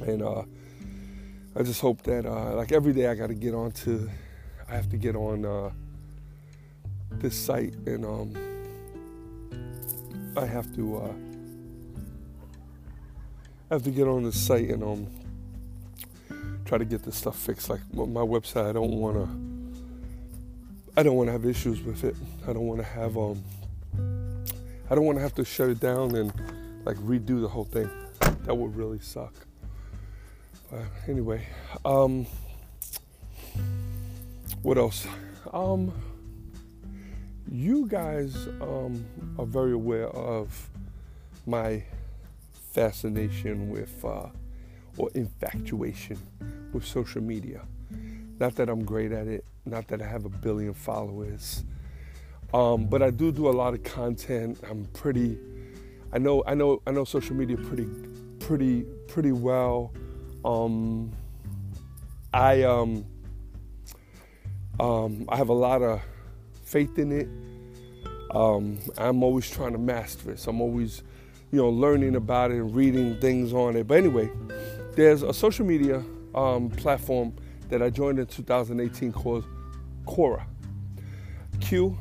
and 0.06 0.22
uh, 0.22 0.44
I 1.56 1.64
just 1.64 1.82
hope 1.82 2.04
that 2.04 2.28
uh, 2.28 2.54
like 2.54 2.72
every 2.72 2.94
day 2.94 3.08
I 3.08 3.16
got 3.16 3.28
to 3.28 3.34
get 3.34 3.56
on 3.56 3.72
to 3.72 4.08
I 4.70 4.76
have 4.76 4.88
to 4.90 4.98
get 4.98 5.16
on 5.16 5.46
uh, 5.46 5.72
this 7.14 7.36
site 7.36 7.74
and 7.88 8.06
um, 8.06 8.36
I 10.38 10.46
have 10.46 10.76
to 10.76 10.98
uh, 10.98 11.14
I 13.72 13.74
have 13.74 13.84
to 13.84 13.92
get 13.92 14.08
on 14.08 14.24
this 14.26 14.40
site 14.40 14.70
and 14.70 14.84
um, 14.84 15.08
try 16.66 16.78
to 16.78 16.86
get 16.86 17.02
this 17.02 17.16
stuff 17.16 17.36
fixed. 17.36 17.68
Like 17.68 17.82
my 17.92 18.22
website, 18.22 18.70
I 18.70 18.74
don't 18.74 18.92
want 18.92 19.16
to 19.16 19.57
I 20.98 21.04
don't 21.04 21.16
want 21.16 21.28
to 21.28 21.32
have 21.32 21.46
issues 21.46 21.84
with 21.84 22.04
it. 22.04 22.16
I 22.48 22.54
don't 22.54 22.66
want 22.66 22.80
to 22.80 22.88
have 22.88 23.16
um 23.20 23.44
I 24.90 24.96
don't 24.96 25.06
want 25.06 25.20
to 25.20 25.22
have 25.22 25.36
to 25.36 25.46
shut 25.46 25.70
it 25.70 25.80
down 25.80 26.16
and 26.16 26.34
like 26.86 26.98
redo 26.98 27.40
the 27.40 27.48
whole 27.48 27.66
thing. 27.66 27.88
That 28.46 28.56
would 28.56 28.76
really 28.76 28.98
suck. 29.00 29.34
But 30.72 30.82
anyway, 31.08 31.46
um, 31.86 32.26
what 34.64 34.80
else? 34.80 35.06
Um, 35.54 35.94
you 37.52 37.86
guys 37.88 38.48
um, 38.60 39.06
are 39.38 39.46
very 39.46 39.74
aware 39.74 40.08
of 40.08 40.70
my 41.46 41.84
fascination 42.72 43.70
with 43.70 44.04
uh, 44.04 44.30
or 44.98 45.12
infatuation 45.14 46.18
with 46.74 46.86
social 46.86 47.22
media. 47.22 47.62
Not 48.40 48.56
that 48.56 48.68
I'm 48.68 48.84
great 48.84 49.12
at 49.12 49.28
it, 49.28 49.46
not 49.70 49.88
that 49.90 50.02
I 50.02 50.08
have 50.08 50.26
a 50.26 50.30
billion 50.30 50.74
followers, 50.74 51.64
um, 52.54 52.86
but 52.88 53.02
I 53.02 53.10
do 53.10 53.32
do 53.32 53.50
a 53.50 53.52
lot 53.52 53.74
of 53.74 53.84
content. 53.84 54.60
I'm 54.70 54.86
pretty. 54.94 55.38
I 56.14 56.18
know. 56.18 56.44
I 56.48 56.54
know. 56.54 56.82
I 56.88 56.92
know 56.92 57.04
social 57.04 57.36
media 57.36 57.58
pretty, 57.58 57.90
pretty, 58.40 58.84
pretty 59.08 59.32
well. 59.32 59.94
Um, 60.46 61.12
I 62.34 62.64
um, 62.64 63.06
um, 64.80 65.26
I 65.30 65.38
have 65.38 65.50
a 65.50 65.54
lot 65.54 65.82
of 65.82 66.02
faith 66.64 66.98
in 66.98 67.12
it. 67.12 67.28
Um, 68.32 68.80
I'm 68.98 69.24
always 69.24 69.50
trying 69.50 69.72
to 69.72 69.78
master 69.78 70.32
it. 70.32 70.40
So 70.40 70.52
I'm 70.52 70.62
always, 70.62 71.04
you 71.52 71.60
know, 71.60 71.70
learning 71.70 72.16
about 72.16 72.52
it 72.52 72.56
and 72.56 72.76
reading 72.76 73.20
things 73.20 73.54
on 73.54 73.76
it. 73.76 73.88
But 73.88 73.98
anyway, 73.98 74.30
there's 74.96 75.24
a 75.24 75.34
social 75.34 75.66
media 75.66 76.04
um, 76.36 76.70
platform 76.70 77.34
that 77.70 77.82
I 77.82 77.90
joined 77.90 78.20
in 78.20 78.26
2018 78.28 79.12
called 79.12 79.46
Quora. 80.08 80.46
Q 81.60 81.98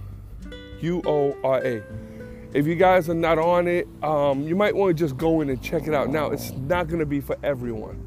U 0.80 1.02
O 1.04 1.36
R 1.42 1.64
A. 1.64 1.82
If 2.52 2.66
you 2.66 2.74
guys 2.74 3.10
are 3.10 3.14
not 3.14 3.38
on 3.38 3.68
it, 3.68 3.86
um, 4.02 4.42
you 4.42 4.56
might 4.56 4.74
want 4.74 4.96
to 4.96 5.04
just 5.04 5.16
go 5.16 5.40
in 5.40 5.50
and 5.50 5.62
check 5.62 5.86
it 5.86 5.94
out. 5.94 6.08
Now, 6.08 6.30
it's 6.30 6.52
not 6.52 6.86
going 6.86 7.00
to 7.00 7.06
be 7.06 7.20
for 7.20 7.36
everyone 7.42 8.02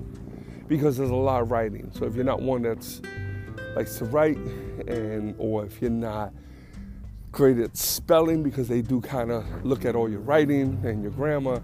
because 0.68 0.98
there's 0.98 1.10
a 1.10 1.16
lot 1.16 1.42
of 1.42 1.52
writing. 1.52 1.92
So 1.94 2.06
if 2.06 2.16
you're 2.16 2.24
not 2.24 2.42
one 2.42 2.62
that's 2.64 3.02
likes 3.76 3.98
to 3.98 4.06
write, 4.06 4.38
and 4.88 5.36
or 5.38 5.66
if 5.66 5.82
you're 5.82 5.92
not 5.92 6.34
great 7.32 7.60
at 7.60 7.78
spelling, 7.78 8.42
because 8.42 8.68
they 8.68 8.82
do 8.82 9.02
kind 9.02 9.32
of 9.32 9.46
look 9.66 9.86
at 9.86 9.96
all 9.96 10.10
your 10.10 10.22
writing 10.22 10.82
and 10.84 11.04
your 11.04 11.12
grammar, 11.12 11.62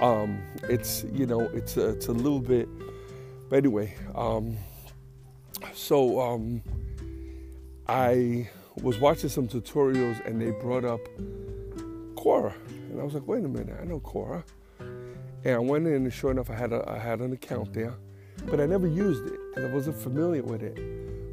um, 0.00 0.42
it's 0.64 1.04
you 1.12 1.26
know 1.26 1.40
it's 1.54 1.76
a, 1.76 1.90
it's 1.90 2.08
a 2.08 2.12
little 2.12 2.40
bit. 2.40 2.68
But 3.48 3.56
anyway, 3.56 3.94
um, 4.14 4.56
so 5.72 6.20
um, 6.20 6.62
I 7.88 8.48
was 8.82 8.98
watching 8.98 9.28
some 9.28 9.48
tutorials 9.48 10.24
and 10.26 10.40
they 10.40 10.50
brought 10.50 10.84
up 10.84 11.00
Quora, 12.14 12.54
and 12.90 13.00
I 13.00 13.04
was 13.04 13.14
like, 13.14 13.26
wait 13.26 13.44
a 13.44 13.48
minute, 13.48 13.76
I 13.80 13.84
know 13.84 14.00
Quora. 14.00 14.44
And 15.44 15.56
I 15.56 15.58
went 15.58 15.86
in, 15.86 15.94
and 15.94 16.12
sure 16.12 16.30
enough, 16.30 16.50
I 16.50 16.54
had 16.54 16.72
a, 16.72 16.88
I 16.88 16.98
had 16.98 17.20
an 17.20 17.32
account 17.32 17.72
there, 17.72 17.94
but 18.46 18.60
I 18.60 18.66
never 18.66 18.86
used 18.86 19.26
it 19.26 19.38
because 19.48 19.70
I 19.70 19.74
wasn't 19.74 19.96
familiar 19.96 20.42
with 20.42 20.62
it. 20.62 20.78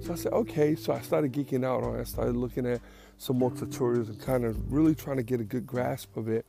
So 0.04 0.14
I 0.14 0.16
said, 0.16 0.34
okay. 0.34 0.76
So 0.76 0.94
I 0.94 1.02
started 1.02 1.32
geeking 1.32 1.66
out 1.66 1.84
on 1.84 1.96
it. 1.96 2.02
I 2.02 2.04
started 2.06 2.36
looking 2.36 2.66
at 2.66 2.82
some 3.18 3.38
more 3.38 3.52
tutorials 3.52 4.08
and 4.08 4.20
kind 4.20 4.46
of 4.46 4.72
really 4.72 4.96
trying 4.96 5.18
to 5.18 5.24
get 5.24 5.40
a 5.42 5.44
good 5.44 5.68
grasp 5.68 6.16
of 6.18 6.30
it. 6.30 6.46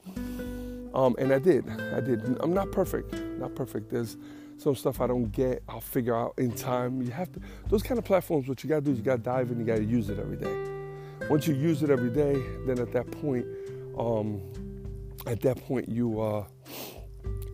Um, 0.94 1.14
and 1.18 1.32
I 1.32 1.38
did. 1.38 1.68
I 1.68 2.00
did. 2.00 2.38
I'm 2.40 2.54
not 2.54 2.72
perfect. 2.72 3.12
Not 3.38 3.54
perfect. 3.54 3.90
There's 3.90 4.16
some 4.60 4.76
stuff 4.76 5.00
I 5.00 5.06
don't 5.06 5.30
get. 5.32 5.62
I'll 5.68 5.80
figure 5.80 6.14
out 6.14 6.34
in 6.36 6.52
time. 6.52 7.00
You 7.00 7.10
have 7.12 7.32
to. 7.32 7.40
Those 7.68 7.82
kind 7.82 7.98
of 7.98 8.04
platforms. 8.04 8.48
What 8.48 8.62
you 8.62 8.68
got 8.68 8.76
to 8.76 8.80
do 8.82 8.90
is 8.92 8.98
you 8.98 9.04
got 9.04 9.16
to 9.16 9.22
dive 9.22 9.50
in. 9.50 9.58
You 9.58 9.64
got 9.64 9.76
to 9.76 9.84
use 9.84 10.10
it 10.10 10.18
every 10.18 10.36
day. 10.36 11.26
Once 11.28 11.46
you 11.46 11.54
use 11.54 11.82
it 11.82 11.90
every 11.90 12.10
day, 12.10 12.40
then 12.66 12.78
at 12.78 12.92
that 12.92 13.10
point, 13.10 13.46
um, 13.98 14.40
at 15.26 15.40
that 15.42 15.56
point 15.64 15.88
you, 15.88 16.20
uh, 16.20 16.44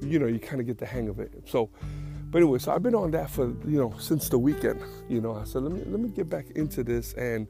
you 0.01 0.19
know, 0.19 0.27
you 0.27 0.39
kind 0.39 0.61
of 0.61 0.67
get 0.67 0.79
the 0.79 0.87
hang 0.87 1.09
of 1.09 1.21
it. 1.21 1.33
So 1.47 1.71
but 2.31 2.43
anyway, 2.43 2.59
so 2.59 2.73
I've 2.73 2.83
been 2.83 2.95
on 2.95 3.13
that 3.13 3.31
for 3.31 3.47
you 3.67 3.79
know 3.79 3.95
since 3.99 4.29
the 4.29 4.39
weekend. 4.39 4.83
You 5.09 5.21
know, 5.21 5.37
I 5.37 5.45
said 5.45 5.63
let 5.63 5.73
me 5.73 5.83
let 5.87 6.01
me 6.01 6.09
get 6.09 6.29
back 6.29 6.51
into 6.55 6.83
this 6.83 7.13
and 7.15 7.47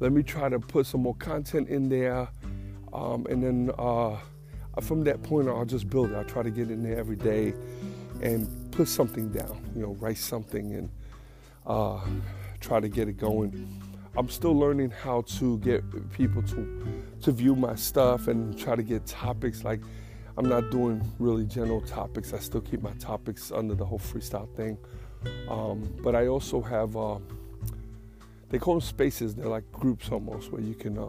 let 0.00 0.12
me 0.12 0.22
try 0.22 0.48
to 0.48 0.58
put 0.58 0.86
some 0.86 1.02
more 1.02 1.14
content 1.16 1.68
in 1.68 1.88
there, 1.88 2.28
um, 2.92 3.26
and 3.28 3.42
then 3.42 3.70
uh, 3.78 4.16
from 4.80 5.04
that 5.04 5.22
point 5.22 5.48
on, 5.48 5.56
I'll 5.56 5.64
just 5.64 5.88
build 5.90 6.10
it. 6.10 6.16
I'll 6.16 6.24
try 6.24 6.42
to 6.42 6.50
get 6.50 6.70
in 6.70 6.82
there 6.82 6.98
every 6.98 7.16
day 7.16 7.54
and 8.22 8.65
put 8.76 8.88
something 8.88 9.30
down. 9.30 9.58
You 9.74 9.82
know, 9.82 9.92
write 9.94 10.18
something 10.18 10.74
and 10.74 10.90
uh, 11.66 11.98
try 12.60 12.78
to 12.78 12.88
get 12.88 13.08
it 13.08 13.16
going. 13.16 13.82
I'm 14.18 14.28
still 14.28 14.56
learning 14.56 14.90
how 14.90 15.22
to 15.38 15.58
get 15.58 15.82
people 16.12 16.42
to 16.42 17.02
to 17.22 17.32
view 17.32 17.56
my 17.56 17.74
stuff 17.74 18.28
and 18.28 18.56
try 18.58 18.76
to 18.76 18.82
get 18.82 19.06
topics 19.06 19.64
like 19.64 19.80
I'm 20.36 20.46
not 20.46 20.70
doing 20.70 21.00
really 21.18 21.46
general 21.46 21.80
topics. 21.80 22.34
I 22.34 22.38
still 22.38 22.60
keep 22.60 22.82
my 22.82 22.92
topics 22.92 23.50
under 23.50 23.74
the 23.74 23.86
whole 23.86 23.98
freestyle 23.98 24.54
thing. 24.54 24.76
Um, 25.48 25.90
but 26.02 26.14
I 26.14 26.26
also 26.26 26.60
have, 26.60 26.94
uh, 26.94 27.18
they 28.50 28.58
call 28.58 28.74
them 28.74 28.82
spaces. 28.82 29.34
They're 29.34 29.48
like 29.48 29.64
groups 29.72 30.10
almost 30.10 30.52
where 30.52 30.60
you 30.60 30.74
can, 30.74 30.98
uh, 30.98 31.08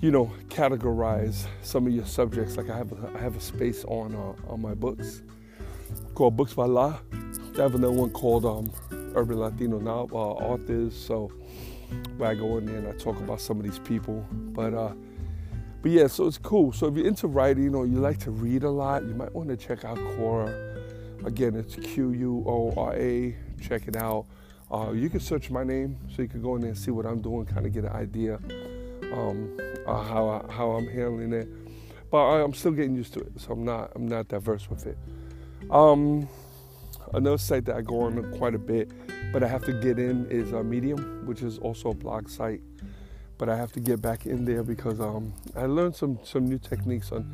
you 0.00 0.10
know, 0.10 0.32
categorize 0.48 1.46
some 1.62 1.86
of 1.86 1.92
your 1.92 2.06
subjects. 2.06 2.56
Like 2.56 2.70
I 2.70 2.78
have, 2.78 2.92
a, 2.92 3.12
I 3.14 3.18
have 3.20 3.36
a 3.36 3.40
space 3.40 3.84
on 3.84 4.14
uh, 4.14 4.50
on 4.50 4.62
my 4.62 4.72
books 4.72 5.22
called 6.14 6.36
Books 6.36 6.54
by 6.54 6.66
La. 6.66 6.98
I 7.58 7.62
have 7.62 7.74
another 7.74 7.92
one 7.92 8.10
called 8.10 8.44
um, 8.46 8.70
Urban 9.14 9.38
Latino 9.38 9.78
now 9.78 10.08
uh, 10.12 10.16
authors. 10.16 10.96
So 10.96 11.32
where 12.16 12.30
I 12.30 12.34
go 12.34 12.58
in 12.58 12.66
there 12.66 12.78
and 12.78 12.88
I 12.88 12.92
talk 12.92 13.18
about 13.18 13.40
some 13.40 13.58
of 13.58 13.64
these 13.64 13.78
people, 13.80 14.24
but 14.30 14.74
uh, 14.74 14.92
but 15.82 15.90
yeah, 15.90 16.06
so 16.06 16.26
it's 16.26 16.38
cool. 16.38 16.72
So 16.72 16.86
if 16.86 16.96
you're 16.96 17.06
into 17.06 17.26
writing 17.26 17.74
or 17.74 17.86
you 17.86 17.98
like 17.98 18.18
to 18.20 18.30
read 18.30 18.62
a 18.62 18.70
lot, 18.70 19.04
you 19.04 19.14
might 19.14 19.34
want 19.34 19.48
to 19.50 19.56
check 19.56 19.84
out 19.84 19.98
Quora. 19.98 21.26
Again, 21.26 21.54
it's 21.54 21.74
Q 21.74 22.12
U 22.12 22.44
O 22.46 22.72
R 22.76 22.94
A. 22.94 23.36
Check 23.60 23.88
it 23.88 23.96
out. 23.96 24.26
Uh, 24.72 24.92
you 24.92 25.10
can 25.10 25.20
search 25.20 25.50
my 25.50 25.62
name 25.62 25.98
so 26.08 26.22
you 26.22 26.28
can 26.28 26.42
go 26.42 26.54
in 26.54 26.62
there 26.62 26.70
and 26.70 26.78
see 26.78 26.90
what 26.90 27.06
I'm 27.06 27.20
doing, 27.20 27.44
kind 27.44 27.66
of 27.66 27.72
get 27.72 27.84
an 27.84 27.92
idea 27.92 28.36
um, 29.12 29.58
uh, 29.86 30.02
how 30.02 30.28
I, 30.28 30.52
how 30.52 30.70
I'm 30.70 30.88
handling 30.88 31.32
it. 31.32 31.48
But 32.10 32.26
I, 32.28 32.42
am 32.42 32.54
still 32.54 32.72
getting 32.72 32.94
used 32.94 33.12
to 33.14 33.20
it, 33.20 33.32
so 33.36 33.52
I'm 33.52 33.64
not 33.64 33.92
I'm 33.94 34.08
not 34.08 34.28
diverse 34.28 34.70
with 34.70 34.86
it. 34.86 34.96
Um, 35.70 36.28
another 37.14 37.38
site 37.38 37.64
that 37.66 37.76
I 37.76 37.82
go 37.82 38.02
on 38.02 38.32
quite 38.38 38.54
a 38.54 38.58
bit, 38.58 38.90
but 39.32 39.42
I 39.42 39.48
have 39.48 39.64
to 39.64 39.72
get 39.72 39.98
in 39.98 40.26
is 40.30 40.52
uh, 40.52 40.62
Medium, 40.62 41.26
which 41.26 41.42
is 41.42 41.58
also 41.58 41.90
a 41.90 41.94
blog 41.94 42.28
site. 42.28 42.60
but 43.38 43.48
I 43.48 43.56
have 43.56 43.72
to 43.72 43.80
get 43.80 44.00
back 44.00 44.26
in 44.26 44.44
there 44.44 44.62
because 44.62 45.00
um, 45.00 45.32
I 45.56 45.66
learned 45.66 45.96
some 45.96 46.18
some 46.22 46.46
new 46.46 46.58
techniques 46.58 47.12
on 47.12 47.30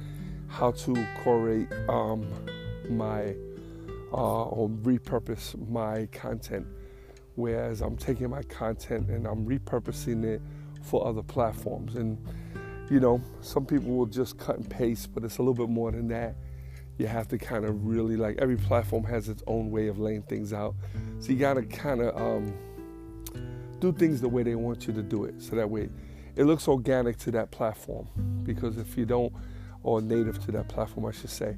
how 0.48 0.72
to 0.72 0.94
curate 1.22 1.68
um, 1.88 2.26
my 2.88 3.34
uh, 4.12 4.44
or 4.44 4.68
repurpose 4.68 5.56
my 5.68 6.06
content. 6.12 6.66
Whereas 7.36 7.80
I'm 7.80 7.96
taking 7.96 8.30
my 8.30 8.42
content 8.44 9.08
and 9.08 9.26
I'm 9.26 9.46
repurposing 9.46 10.24
it 10.24 10.42
for 10.82 11.06
other 11.06 11.22
platforms. 11.22 11.96
And 11.96 12.18
you 12.90 13.00
know, 13.00 13.20
some 13.40 13.64
people 13.66 13.92
will 13.94 14.06
just 14.06 14.38
cut 14.38 14.56
and 14.56 14.68
paste, 14.68 15.14
but 15.14 15.24
it's 15.24 15.38
a 15.38 15.42
little 15.42 15.54
bit 15.54 15.68
more 15.68 15.92
than 15.92 16.08
that. 16.08 16.34
You 17.00 17.06
have 17.06 17.28
to 17.28 17.38
kind 17.38 17.64
of 17.64 17.86
really 17.86 18.16
like 18.16 18.36
every 18.38 18.58
platform 18.58 19.04
has 19.04 19.30
its 19.30 19.42
own 19.46 19.70
way 19.70 19.88
of 19.88 19.98
laying 19.98 20.20
things 20.20 20.52
out. 20.52 20.74
So 21.20 21.32
you 21.32 21.38
got 21.38 21.54
to 21.54 21.62
kind 21.62 22.02
of 22.02 22.14
um, 22.14 22.52
do 23.78 23.90
things 23.90 24.20
the 24.20 24.28
way 24.28 24.42
they 24.42 24.54
want 24.54 24.86
you 24.86 24.92
to 24.92 25.02
do 25.02 25.24
it. 25.24 25.40
So 25.40 25.56
that 25.56 25.70
way 25.70 25.88
it 26.36 26.44
looks 26.44 26.68
organic 26.68 27.16
to 27.20 27.30
that 27.30 27.50
platform. 27.50 28.06
Because 28.44 28.76
if 28.76 28.98
you 28.98 29.06
don't, 29.06 29.32
or 29.82 30.02
native 30.02 30.44
to 30.44 30.52
that 30.52 30.68
platform, 30.68 31.06
I 31.06 31.12
should 31.12 31.30
say, 31.30 31.56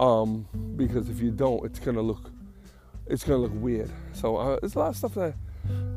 um, 0.00 0.48
because 0.76 1.10
if 1.10 1.20
you 1.20 1.32
don't, 1.32 1.66
it's 1.66 1.78
gonna 1.78 2.00
look 2.00 2.30
it's 3.08 3.24
gonna 3.24 3.40
look 3.40 3.52
weird. 3.54 3.90
So 4.14 4.36
uh, 4.36 4.58
there's 4.60 4.74
a 4.74 4.78
lot 4.78 4.88
of 4.88 4.96
stuff 4.96 5.14
that 5.16 5.34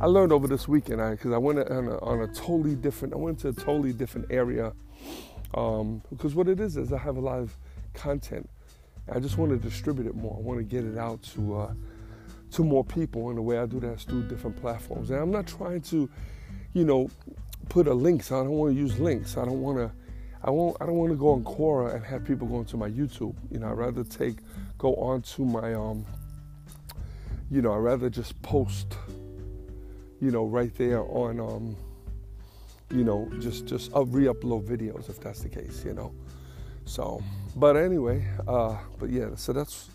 I 0.01 0.05
learned 0.05 0.33
over 0.33 0.47
this 0.47 0.67
weekend 0.67 0.97
because 1.11 1.31
I, 1.31 1.35
I, 1.35 1.37
went 1.37 1.59
on 1.59 1.87
a, 1.87 1.97
on 1.99 2.21
a, 2.21 2.27
totally 2.27 2.75
different. 2.75 3.13
I 3.13 3.17
went 3.17 3.39
to 3.39 3.47
a 3.47 3.53
totally 3.53 3.93
different 3.93 4.27
area 4.29 4.73
um, 5.53 6.01
because 6.09 6.35
what 6.35 6.49
it 6.49 6.59
is 6.59 6.75
is 6.75 6.91
I 6.91 6.97
have 6.97 7.15
a 7.15 7.21
lot 7.21 7.39
of 7.39 7.55
content. 7.93 8.49
I 9.13 9.19
just 9.19 9.37
want 9.37 9.51
to 9.51 9.57
distribute 9.57 10.07
it 10.07 10.15
more. 10.15 10.35
I 10.37 10.41
want 10.41 10.59
to 10.59 10.63
get 10.63 10.85
it 10.85 10.97
out 10.97 11.21
to 11.33 11.57
uh, 11.57 11.73
to 12.51 12.63
more 12.63 12.83
people, 12.83 13.29
and 13.29 13.37
the 13.37 13.41
way 13.41 13.57
I 13.57 13.65
do 13.65 13.79
that 13.81 13.93
is 13.93 14.03
through 14.03 14.23
different 14.23 14.55
platforms. 14.55 15.09
And 15.09 15.19
I'm 15.19 15.31
not 15.31 15.47
trying 15.47 15.81
to, 15.81 16.09
you 16.73 16.85
know, 16.85 17.09
put 17.69 17.87
a 17.87 17.93
link. 17.93 18.23
So 18.23 18.39
I 18.39 18.43
don't 18.43 18.51
want 18.51 18.73
to 18.73 18.79
use 18.79 18.99
links. 18.99 19.37
I 19.37 19.45
don't 19.45 19.61
want 19.61 19.77
to. 19.79 19.91
I 20.43 20.49
won't. 20.49 20.77
I 20.79 20.85
don't 20.85 20.95
want 20.95 21.11
to 21.11 21.17
go 21.17 21.31
on 21.31 21.43
Quora 21.43 21.95
and 21.95 22.05
have 22.05 22.23
people 22.23 22.47
going 22.47 22.65
to 22.65 22.77
my 22.77 22.89
YouTube. 22.89 23.35
You 23.51 23.59
know, 23.59 23.69
I'd 23.69 23.77
rather 23.77 24.03
take 24.03 24.37
go 24.77 24.95
on 24.95 25.21
to 25.23 25.45
my 25.45 25.73
um. 25.73 26.05
You 27.49 27.61
know, 27.61 27.73
I'd 27.73 27.79
rather 27.79 28.09
just 28.09 28.41
post. 28.41 28.95
You 30.21 30.31
know, 30.31 30.45
right 30.45 30.73
there 30.75 31.01
on 31.01 31.39
um. 31.39 31.75
You 32.89 33.03
know, 33.03 33.29
just 33.39 33.65
just 33.65 33.91
re-upload 33.93 34.67
videos 34.67 35.09
if 35.09 35.19
that's 35.19 35.41
the 35.41 35.49
case. 35.49 35.83
You 35.85 35.93
know, 35.93 36.13
so. 36.85 37.21
But 37.55 37.75
anyway, 37.75 38.25
uh, 38.47 38.77
but 38.97 39.09
yeah. 39.09 39.35
So 39.35 39.53
that's 39.53 39.89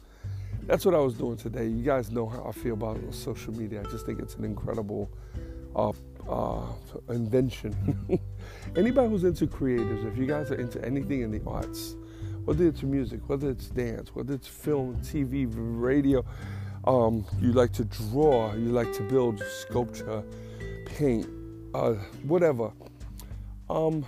that's 0.67 0.85
what 0.85 0.95
I 0.95 0.99
was 0.99 1.15
doing 1.15 1.37
today. 1.37 1.67
You 1.67 1.83
guys 1.83 2.11
know 2.11 2.27
how 2.27 2.45
I 2.45 2.53
feel 2.53 2.75
about 2.75 2.99
social 3.13 3.53
media. 3.55 3.83
I 3.87 3.91
just 3.91 4.05
think 4.05 4.21
it's 4.21 4.35
an 4.35 4.45
incredible 4.45 5.11
uh, 5.75 5.93
uh, 6.29 6.67
invention. 7.09 7.75
Anybody 8.77 9.09
who's 9.09 9.25
into 9.25 9.47
creators, 9.47 10.05
if 10.05 10.19
you 10.19 10.27
guys 10.27 10.51
are 10.51 10.57
into 10.57 10.85
anything 10.85 11.23
in 11.23 11.31
the 11.31 11.41
arts, 11.47 11.95
whether 12.45 12.67
it's 12.67 12.83
music, 12.83 13.21
whether 13.29 13.51
it's 13.51 13.69
dance, 13.69 14.15
whether 14.15 14.35
it's 14.35 14.49
film, 14.49 14.97
TV, 14.97 15.47
radio, 15.51 16.25
um, 16.85 17.25
you 17.41 17.53
like 17.53 17.73
to 17.73 17.85
draw, 17.85 18.53
you 18.55 18.71
like 18.71 18.93
to 18.95 19.03
build 19.03 19.43
sculpture, 19.61 20.23
paint, 20.85 21.27
uh, 21.75 21.95
whatever. 22.25 22.73
Um, 23.69 24.07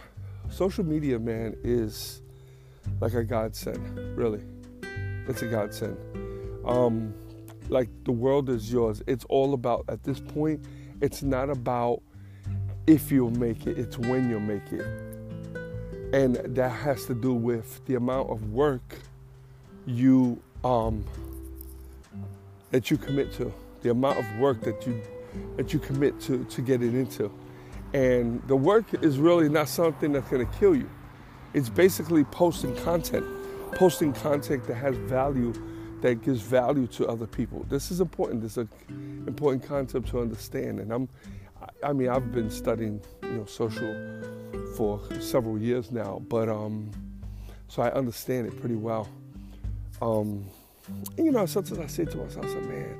social 0.50 0.84
media, 0.84 1.18
man, 1.18 1.56
is 1.64 2.22
like 3.00 3.14
a 3.14 3.24
godsend, 3.24 4.16
really. 4.16 4.40
It's 5.26 5.42
a 5.42 5.46
godsend. 5.46 5.96
Um, 6.64 7.14
like 7.68 7.88
the 8.04 8.12
world 8.12 8.48
is 8.48 8.72
yours. 8.72 9.02
It's 9.06 9.24
all 9.26 9.54
about, 9.54 9.84
at 9.88 10.02
this 10.02 10.20
point, 10.20 10.64
it's 11.00 11.22
not 11.22 11.50
about 11.50 12.02
if 12.86 13.12
you'll 13.12 13.30
make 13.30 13.66
it, 13.66 13.78
it's 13.78 13.98
when 13.98 14.30
you'll 14.30 14.40
make 14.40 14.72
it. 14.72 14.86
And 16.12 16.36
that 16.56 16.70
has 16.70 17.04
to 17.06 17.14
do 17.14 17.34
with 17.34 17.84
the 17.84 17.96
amount 17.96 18.30
of 18.30 18.50
work 18.52 18.96
you 19.86 20.40
um, 20.64 21.04
that 22.70 22.90
you 22.90 22.96
commit 22.96 23.32
to, 23.34 23.52
the 23.82 23.90
amount 23.90 24.18
of 24.18 24.38
work 24.38 24.62
that 24.62 24.86
you 24.86 25.00
that 25.56 25.72
you 25.72 25.78
commit 25.78 26.18
to 26.20 26.44
to 26.44 26.62
get 26.62 26.82
it 26.82 26.94
into. 26.94 27.30
And 27.92 28.42
the 28.48 28.56
work 28.56 28.86
is 29.02 29.18
really 29.18 29.48
not 29.48 29.68
something 29.68 30.12
that's 30.12 30.28
going 30.28 30.46
to 30.46 30.58
kill 30.58 30.74
you. 30.74 30.88
It's 31.54 31.68
basically 31.68 32.24
posting 32.24 32.76
content, 32.76 33.26
posting 33.72 34.12
content 34.12 34.66
that 34.66 34.74
has 34.74 34.96
value, 34.96 35.52
that 36.02 36.22
gives 36.22 36.40
value 36.40 36.86
to 36.88 37.06
other 37.08 37.26
people. 37.26 37.64
This 37.68 37.90
is 37.90 38.00
important. 38.00 38.42
This 38.42 38.52
is 38.52 38.68
an 38.88 39.24
important 39.26 39.64
concept 39.64 40.08
to 40.08 40.20
understand. 40.20 40.80
And 40.80 40.92
I'm 40.92 41.08
I 41.82 41.92
mean, 41.92 42.08
I've 42.08 42.32
been 42.32 42.50
studying, 42.50 43.00
you 43.22 43.30
know, 43.30 43.44
social 43.44 43.94
for 44.76 45.00
several 45.20 45.58
years 45.58 45.90
now, 45.90 46.22
but 46.28 46.48
um, 46.48 46.90
so 47.68 47.82
I 47.82 47.90
understand 47.92 48.46
it 48.46 48.58
pretty 48.60 48.76
well. 48.76 49.08
Um, 50.00 50.44
you 51.16 51.32
know, 51.32 51.46
sometimes 51.46 51.78
I 51.78 51.86
say 51.86 52.04
to 52.04 52.16
myself, 52.16 52.46
I 52.46 52.48
say, 52.48 52.60
man, 52.60 52.96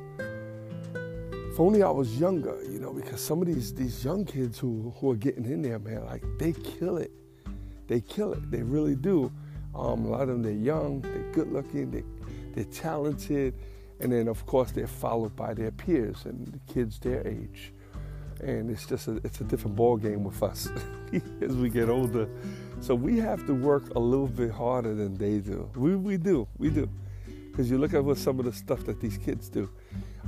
if 1.53 1.61
only 1.61 1.83
I 1.83 1.91
was 1.91 2.19
younger, 2.19 2.61
you 2.65 2.79
know, 2.79 2.93
because 2.93 3.21
some 3.21 3.41
of 3.41 3.47
these 3.47 3.75
these 3.75 4.05
young 4.05 4.25
kids 4.25 4.59
who 4.59 4.93
who 4.99 5.13
are 5.13 5.17
getting 5.17 5.45
in 5.45 5.63
there, 5.63 5.79
man, 5.79 6.05
like 6.07 6.23
they 6.39 6.53
kill 6.53 6.99
it, 6.99 7.11
they 7.89 8.01
kill 8.01 8.33
it, 8.33 8.51
they 8.51 8.63
really 8.63 8.95
do. 8.95 9.33
Um, 9.75 10.05
a 10.05 10.09
lot 10.09 10.23
of 10.23 10.29
them, 10.29 10.43
they're 10.43 10.53
young, 10.53 11.01
they're 11.01 11.33
good 11.33 11.53
looking, 11.53 11.91
they 11.91 12.05
they're 12.55 12.73
talented, 12.73 13.55
and 14.01 14.13
then 14.13 14.29
of 14.29 14.47
course 14.47 14.71
they're 14.73 14.87
followed 14.87 15.35
by 15.37 15.55
their 15.55 15.71
peers 15.71 16.25
and 16.25 16.47
the 16.47 16.73
kids 16.73 16.99
their 16.99 17.27
age 17.27 17.73
and 18.41 18.71
it's 18.71 18.87
just 18.87 19.09
a, 19.09 19.17
it's 19.25 19.41
a 19.41 19.45
different 19.45 19.77
ball 19.77 19.97
game 19.97 20.25
with 20.25 20.43
us 20.43 20.69
as 21.41 21.57
we 21.57 21.69
get 21.69 21.89
older. 21.89 22.29
So 22.81 22.95
we 22.95 23.19
have 23.19 23.47
to 23.47 23.55
work 23.55 23.95
a 23.95 23.99
little 23.99 24.29
bit 24.29 24.51
harder 24.51 24.95
than 24.95 25.17
they 25.17 25.39
do. 25.39 25.69
We 25.75 25.97
we 25.97 26.17
do 26.17 26.47
we 26.59 26.71
do, 26.71 26.89
because 27.51 27.71
you 27.71 27.79
look 27.79 27.95
at 27.95 28.05
what 28.05 28.19
some 28.19 28.39
of 28.39 28.45
the 28.45 28.53
stuff 28.53 28.85
that 28.85 29.01
these 29.01 29.19
kids 29.19 29.49
do. 29.49 29.69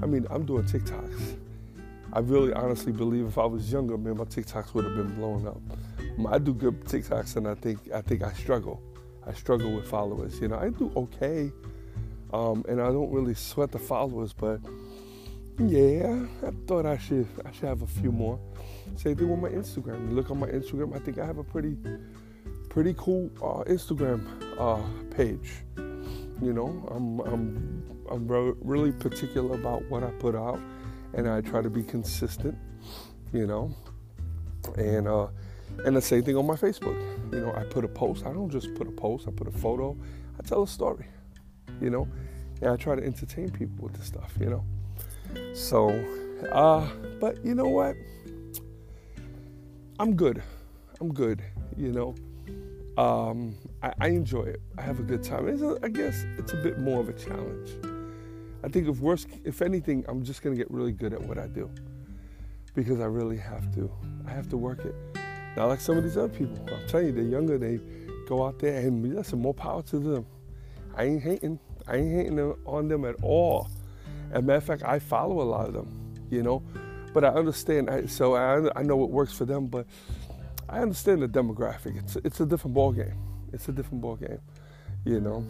I 0.02 0.06
mean, 0.06 0.26
I'm 0.30 0.44
doing 0.44 0.64
TikToks. 0.64 1.36
I 2.12 2.18
really 2.18 2.52
honestly 2.52 2.92
believe 2.92 3.26
if 3.26 3.38
I 3.38 3.44
was 3.44 3.70
younger, 3.70 3.96
man, 3.96 4.16
my 4.16 4.24
TikToks 4.24 4.74
would 4.74 4.84
have 4.84 4.96
been 4.96 5.14
blown 5.14 5.46
up. 5.46 5.60
I 6.26 6.38
do 6.38 6.54
good 6.54 6.84
TikToks, 6.84 7.36
and 7.36 7.48
I 7.48 7.54
think 7.54 7.78
I 7.92 8.00
think 8.00 8.22
I 8.22 8.32
struggle. 8.32 8.82
I 9.26 9.32
struggle 9.32 9.72
with 9.72 9.86
followers. 9.86 10.40
You 10.40 10.48
know, 10.48 10.58
I 10.58 10.70
do 10.70 10.90
okay, 10.96 11.52
um, 12.32 12.64
and 12.68 12.80
I 12.80 12.86
don't 12.86 13.10
really 13.10 13.34
sweat 13.34 13.70
the 13.70 13.78
followers, 13.78 14.32
but 14.32 14.60
yeah, 15.58 16.24
I 16.46 16.50
thought 16.66 16.86
I 16.86 16.98
should 16.98 17.26
I 17.44 17.52
should 17.52 17.68
have 17.68 17.82
a 17.82 17.86
few 17.86 18.12
more. 18.12 18.38
Same 18.96 19.16
thing 19.16 19.28
with 19.28 19.38
my 19.40 19.50
Instagram. 19.56 20.08
You 20.08 20.16
look 20.16 20.30
on 20.30 20.38
my 20.38 20.48
Instagram, 20.48 20.94
I 20.94 20.98
think 20.98 21.18
I 21.18 21.26
have 21.26 21.38
a 21.38 21.44
pretty 21.44 21.76
pretty 22.70 22.94
cool 22.96 23.30
uh, 23.42 23.64
Instagram 23.70 24.26
uh, 24.58 24.82
page. 25.14 25.52
You 25.76 26.52
know, 26.52 26.86
I'm 26.90 27.20
I'm 27.20 28.04
I'm 28.10 28.26
re- 28.26 28.54
really 28.62 28.92
particular 28.92 29.54
about 29.54 29.88
what 29.90 30.02
I 30.02 30.10
put 30.12 30.34
out, 30.34 30.58
and 31.14 31.28
I 31.28 31.40
try 31.42 31.60
to 31.60 31.70
be 31.70 31.82
consistent. 31.82 32.56
You 33.32 33.46
know, 33.46 33.74
and 34.76 35.06
uh, 35.06 35.28
and 35.84 35.96
the 35.96 36.02
same 36.02 36.22
thing 36.22 36.36
on 36.36 36.46
my 36.46 36.54
Facebook. 36.54 36.98
You 37.32 37.40
know, 37.40 37.52
I 37.54 37.64
put 37.64 37.84
a 37.84 37.88
post. 37.88 38.26
I 38.26 38.32
don't 38.32 38.50
just 38.50 38.74
put 38.74 38.86
a 38.86 38.90
post. 38.90 39.26
I 39.28 39.30
put 39.30 39.46
a 39.46 39.52
photo. 39.52 39.96
I 40.38 40.42
tell 40.42 40.62
a 40.62 40.68
story. 40.68 41.06
You 41.80 41.90
know, 41.90 42.08
and 42.60 42.70
I 42.70 42.76
try 42.76 42.94
to 42.94 43.02
entertain 43.02 43.50
people 43.50 43.84
with 43.84 43.94
this 43.94 44.06
stuff. 44.06 44.32
You 44.38 44.50
know. 44.50 44.64
So, 45.54 45.90
uh, 46.52 46.88
but 47.20 47.44
you 47.44 47.54
know 47.54 47.68
what? 47.68 47.96
I'm 49.98 50.16
good. 50.16 50.42
I'm 51.00 51.12
good. 51.12 51.42
You 51.76 51.92
know, 51.92 52.14
um, 53.02 53.54
I, 53.82 53.92
I, 54.00 54.08
enjoy 54.08 54.42
it. 54.42 54.60
I 54.76 54.82
have 54.82 54.98
a 54.98 55.02
good 55.02 55.22
time. 55.22 55.48
A, 55.48 55.84
I 55.84 55.88
guess 55.88 56.24
it's 56.38 56.52
a 56.52 56.56
bit 56.56 56.78
more 56.78 57.00
of 57.00 57.08
a 57.08 57.12
challenge. 57.12 57.70
I 58.62 58.68
think 58.68 58.88
if 58.88 58.98
worst, 58.98 59.28
if 59.44 59.62
anything, 59.62 60.04
I'm 60.08 60.22
just 60.22 60.42
gonna 60.42 60.56
get 60.56 60.70
really 60.70 60.92
good 60.92 61.12
at 61.12 61.22
what 61.22 61.38
I 61.38 61.46
do 61.46 61.70
because 62.74 63.00
I 63.00 63.06
really 63.06 63.38
have 63.38 63.74
to. 63.74 63.90
I 64.26 64.30
have 64.30 64.48
to 64.50 64.56
work 64.56 64.84
it. 64.84 64.94
Not 65.56 65.68
like 65.68 65.80
some 65.80 65.96
of 65.98 66.04
these 66.04 66.16
other 66.16 66.28
people. 66.28 66.56
I'm 66.72 66.86
telling 66.88 67.06
you, 67.06 67.12
they're 67.12 67.24
younger. 67.24 67.58
They 67.58 67.80
go 68.28 68.46
out 68.46 68.58
there 68.58 68.78
and 68.78 69.14
listen. 69.14 69.40
More 69.40 69.54
power 69.54 69.82
to 69.82 69.98
them. 69.98 70.26
I 70.94 71.04
ain't 71.04 71.22
hating. 71.22 71.58
I 71.86 71.96
ain't 71.96 72.12
hating 72.12 72.38
on 72.66 72.88
them 72.88 73.04
at 73.04 73.16
all. 73.22 73.68
As 74.30 74.38
a 74.38 74.42
matter 74.42 74.58
of 74.58 74.64
fact, 74.64 74.82
I 74.84 74.98
follow 74.98 75.40
a 75.40 75.42
lot 75.42 75.66
of 75.66 75.74
them, 75.74 76.14
you 76.30 76.42
know, 76.42 76.62
but 77.12 77.24
I 77.24 77.28
understand. 77.28 77.90
I, 77.90 78.06
so 78.06 78.34
I, 78.34 78.78
I 78.78 78.82
know 78.82 78.96
what 78.96 79.10
works 79.10 79.32
for 79.32 79.44
them, 79.44 79.66
but 79.66 79.86
I 80.68 80.78
understand 80.80 81.22
the 81.22 81.28
demographic. 81.28 81.98
It's 81.98 82.16
it's 82.16 82.40
a 82.40 82.46
different 82.46 82.74
ball 82.74 82.92
game. 82.92 83.18
It's 83.52 83.68
a 83.68 83.72
different 83.72 84.00
ball 84.02 84.16
game, 84.16 84.38
you 85.04 85.20
know. 85.20 85.44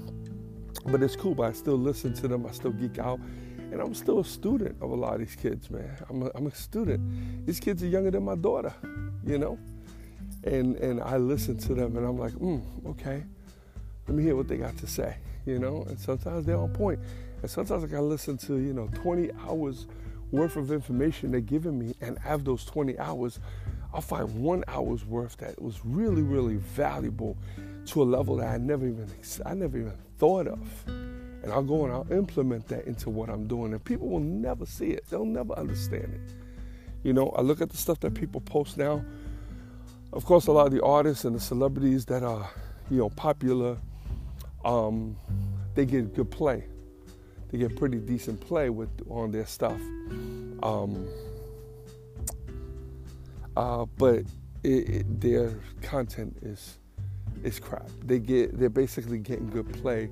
But 0.87 1.03
it's 1.03 1.15
cool. 1.15 1.35
But 1.35 1.49
I 1.49 1.53
still 1.53 1.77
listen 1.77 2.15
to 2.15 2.29
them. 2.29 2.47
I 2.47 2.53
still 2.53 2.71
geek 2.71 2.99
out, 2.99 3.21
and 3.71 3.81
I'm 3.81 3.95
still 3.95 4.21
a 4.21 4.25
student 4.25 4.77
of 4.81 4.91
a 4.91 4.95
lot 4.95 5.15
of 5.15 5.21
these 5.21 5.37
kids, 5.37 5.71
man. 5.71 5.95
I'm 6.09 6.23
a, 6.23 6.31
I'm 6.35 6.47
a 6.47 6.55
student. 6.55 7.47
These 7.47 7.61
kids 7.61 7.83
are 7.83 7.89
younger 7.89 8.11
than 8.11 8.25
my 8.25 8.37
daughter, 8.37 8.73
you 9.27 9.37
know, 9.37 9.59
and 10.45 10.77
and 10.77 11.01
I 11.01 11.17
listen 11.17 11.59
to 11.59 11.75
them, 11.75 11.97
and 11.97 12.07
I'm 12.07 12.19
like, 12.19 12.33
mm, 12.33 12.63
okay, 12.87 13.23
let 14.07 14.17
me 14.17 14.23
hear 14.23 14.37
what 14.37 14.49
they 14.49 14.57
got 14.57 14.77
to 14.79 14.87
say, 14.87 15.17
you 15.47 15.59
know. 15.59 15.85
And 15.89 15.99
sometimes 15.99 16.47
they're 16.47 16.57
on. 16.57 16.99
And 17.43 17.51
sometimes 17.51 17.85
I 17.85 17.87
gotta 17.87 18.03
listen 18.03 18.37
to, 18.39 18.57
you 18.59 18.73
know, 18.73 18.89
20 18.95 19.31
hours 19.47 19.87
worth 20.31 20.57
of 20.57 20.71
information 20.71 21.31
they're 21.33 21.41
giving 21.41 21.79
me, 21.79 21.95
and 22.01 22.19
have 22.19 22.45
those 22.45 22.65
20 22.65 22.99
hours, 22.99 23.39
I'll 23.93 24.01
find 24.01 24.43
one 24.43 24.65
hour's 24.69 25.05
worth 25.05 25.37
that 25.39 25.61
was 25.61 25.81
really, 25.85 26.23
really 26.23 26.57
valuable 26.57 27.37
to 27.87 28.03
a 28.03 28.05
level 28.05 28.37
that 28.37 28.49
I 28.49 28.59
never 28.59 28.87
even 28.87 29.09
I 29.45 29.55
never 29.55 29.79
even 29.79 29.93
thought 30.19 30.47
of. 30.47 30.69
And 31.43 31.51
I'll 31.51 31.63
go 31.63 31.85
and 31.85 31.93
I'll 31.93 32.07
implement 32.13 32.69
that 32.69 32.85
into 32.87 33.09
what 33.09 33.31
I'm 33.31 33.47
doing. 33.47 33.73
And 33.73 33.83
people 33.83 34.09
will 34.09 34.21
never 34.21 34.67
see 34.67 34.89
it. 34.89 35.07
They'll 35.09 35.25
never 35.25 35.55
understand 35.55 36.13
it. 36.15 36.35
You 37.03 37.15
know, 37.15 37.31
I 37.31 37.41
look 37.41 37.63
at 37.63 37.71
the 37.71 37.79
stuff 37.79 37.99
that 38.01 38.13
people 38.13 38.43
post 38.43 38.77
now. 38.77 39.03
Of 40.13 40.25
course, 40.25 40.49
a 40.49 40.53
lot 40.53 40.67
of 40.67 40.73
the 40.73 40.83
artists 40.83 41.25
and 41.25 41.37
the 41.37 41.41
celebrities 41.41 42.05
that 42.07 42.23
are, 42.23 42.51
you 42.91 42.99
know, 42.99 43.11
popular, 43.11 43.79
um, 44.65 45.17
they 45.75 45.87
get 45.87 46.15
good 46.15 46.31
play. 46.31 46.65
They 47.51 47.59
get 47.59 47.77
pretty 47.77 47.99
decent 47.99 48.41
play 48.41 48.71
with 48.71 48.91
on 49.09 49.31
their 49.31 49.47
stuff. 49.47 49.81
Um, 50.63 51.09
uh, 53.57 53.87
but 53.99 54.25
it, 54.63 54.89
it, 54.89 55.21
their 55.21 55.59
content 55.83 56.37
is 56.43 56.79
is 57.43 57.59
crap. 57.59 57.89
They 58.05 58.19
get 58.19 58.59
they're 58.59 58.69
basically 58.69 59.19
getting 59.19 59.49
good 59.49 59.73
play 59.81 60.11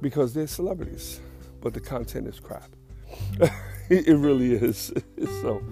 because 0.00 0.34
they're 0.34 0.46
celebrities, 0.46 1.20
but 1.60 1.74
the 1.74 1.80
content 1.80 2.28
is 2.28 2.38
crap. 2.38 2.68
it 3.90 4.16
really 4.16 4.54
is. 4.54 4.92
so, 5.42 5.62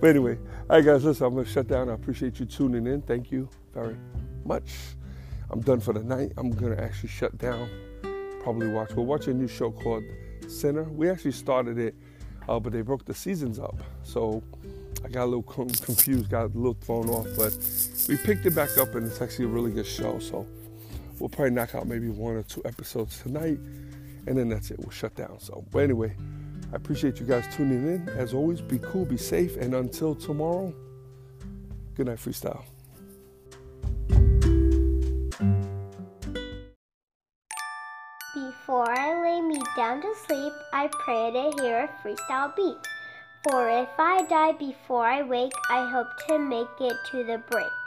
but 0.00 0.10
anyway, 0.10 0.38
all 0.68 0.76
right, 0.76 0.84
guys, 0.84 1.04
listen, 1.04 1.26
I'm 1.26 1.34
gonna 1.34 1.46
shut 1.46 1.68
down. 1.68 1.88
I 1.88 1.94
appreciate 1.94 2.38
you 2.38 2.46
tuning 2.46 2.86
in. 2.86 3.02
Thank 3.02 3.30
you 3.30 3.48
very 3.72 3.96
much. 4.44 4.72
I'm 5.50 5.60
done 5.60 5.80
for 5.80 5.92
the 5.92 6.02
night. 6.02 6.32
I'm 6.36 6.50
gonna 6.50 6.80
actually 6.80 7.08
shut 7.08 7.36
down. 7.38 7.68
Probably 8.42 8.68
watch. 8.68 8.92
We'll 8.94 9.06
watch 9.06 9.28
a 9.28 9.34
new 9.34 9.48
show 9.48 9.70
called 9.70 10.04
Sinner. 10.48 10.84
We 10.84 11.08
actually 11.08 11.32
started 11.32 11.78
it, 11.78 11.94
uh, 12.48 12.60
but 12.60 12.72
they 12.72 12.82
broke 12.82 13.04
the 13.04 13.14
seasons 13.14 13.58
up, 13.58 13.82
so 14.02 14.42
I 15.04 15.08
got 15.08 15.24
a 15.24 15.26
little 15.26 15.42
confused, 15.42 16.30
got 16.30 16.44
a 16.44 16.58
little 16.58 16.74
thrown 16.74 17.08
off. 17.08 17.28
But 17.36 17.56
we 18.08 18.16
picked 18.16 18.44
it 18.46 18.54
back 18.54 18.76
up, 18.78 18.94
and 18.94 19.06
it's 19.06 19.20
actually 19.22 19.46
a 19.46 19.48
really 19.48 19.70
good 19.70 19.86
show. 19.86 20.18
So 20.18 20.46
we'll 21.18 21.28
probably 21.28 21.50
knock 21.52 21.74
out 21.74 21.86
maybe 21.86 22.08
one 22.08 22.34
or 22.34 22.42
two 22.42 22.62
episodes 22.64 23.20
tonight, 23.22 23.58
and 24.26 24.36
then 24.36 24.48
that's 24.48 24.70
it. 24.70 24.78
We'll 24.78 24.90
shut 24.90 25.14
down. 25.14 25.40
So, 25.40 25.64
but 25.70 25.80
anyway. 25.80 26.14
I 26.72 26.76
appreciate 26.76 27.20
you 27.20 27.26
guys 27.26 27.44
tuning 27.54 27.86
in. 27.86 28.08
As 28.10 28.34
always, 28.34 28.60
be 28.60 28.78
cool, 28.78 29.04
be 29.04 29.16
safe, 29.16 29.56
and 29.56 29.74
until 29.74 30.14
tomorrow, 30.14 30.74
good 31.94 32.06
night, 32.06 32.18
freestyle. 32.18 32.64
Before 38.34 38.90
I 38.90 39.22
lay 39.22 39.40
me 39.40 39.60
down 39.76 40.02
to 40.02 40.14
sleep, 40.26 40.52
I 40.72 40.88
pray 41.04 41.30
to 41.30 41.62
hear 41.62 41.84
a 41.84 41.88
freestyle 42.02 42.54
beat. 42.56 42.76
For 43.48 43.70
if 43.70 43.88
I 43.96 44.24
die 44.28 44.52
before 44.52 45.06
I 45.06 45.22
wake, 45.22 45.52
I 45.70 45.88
hope 45.88 46.08
to 46.28 46.38
make 46.38 46.66
it 46.80 46.96
to 47.12 47.24
the 47.24 47.40
break. 47.48 47.85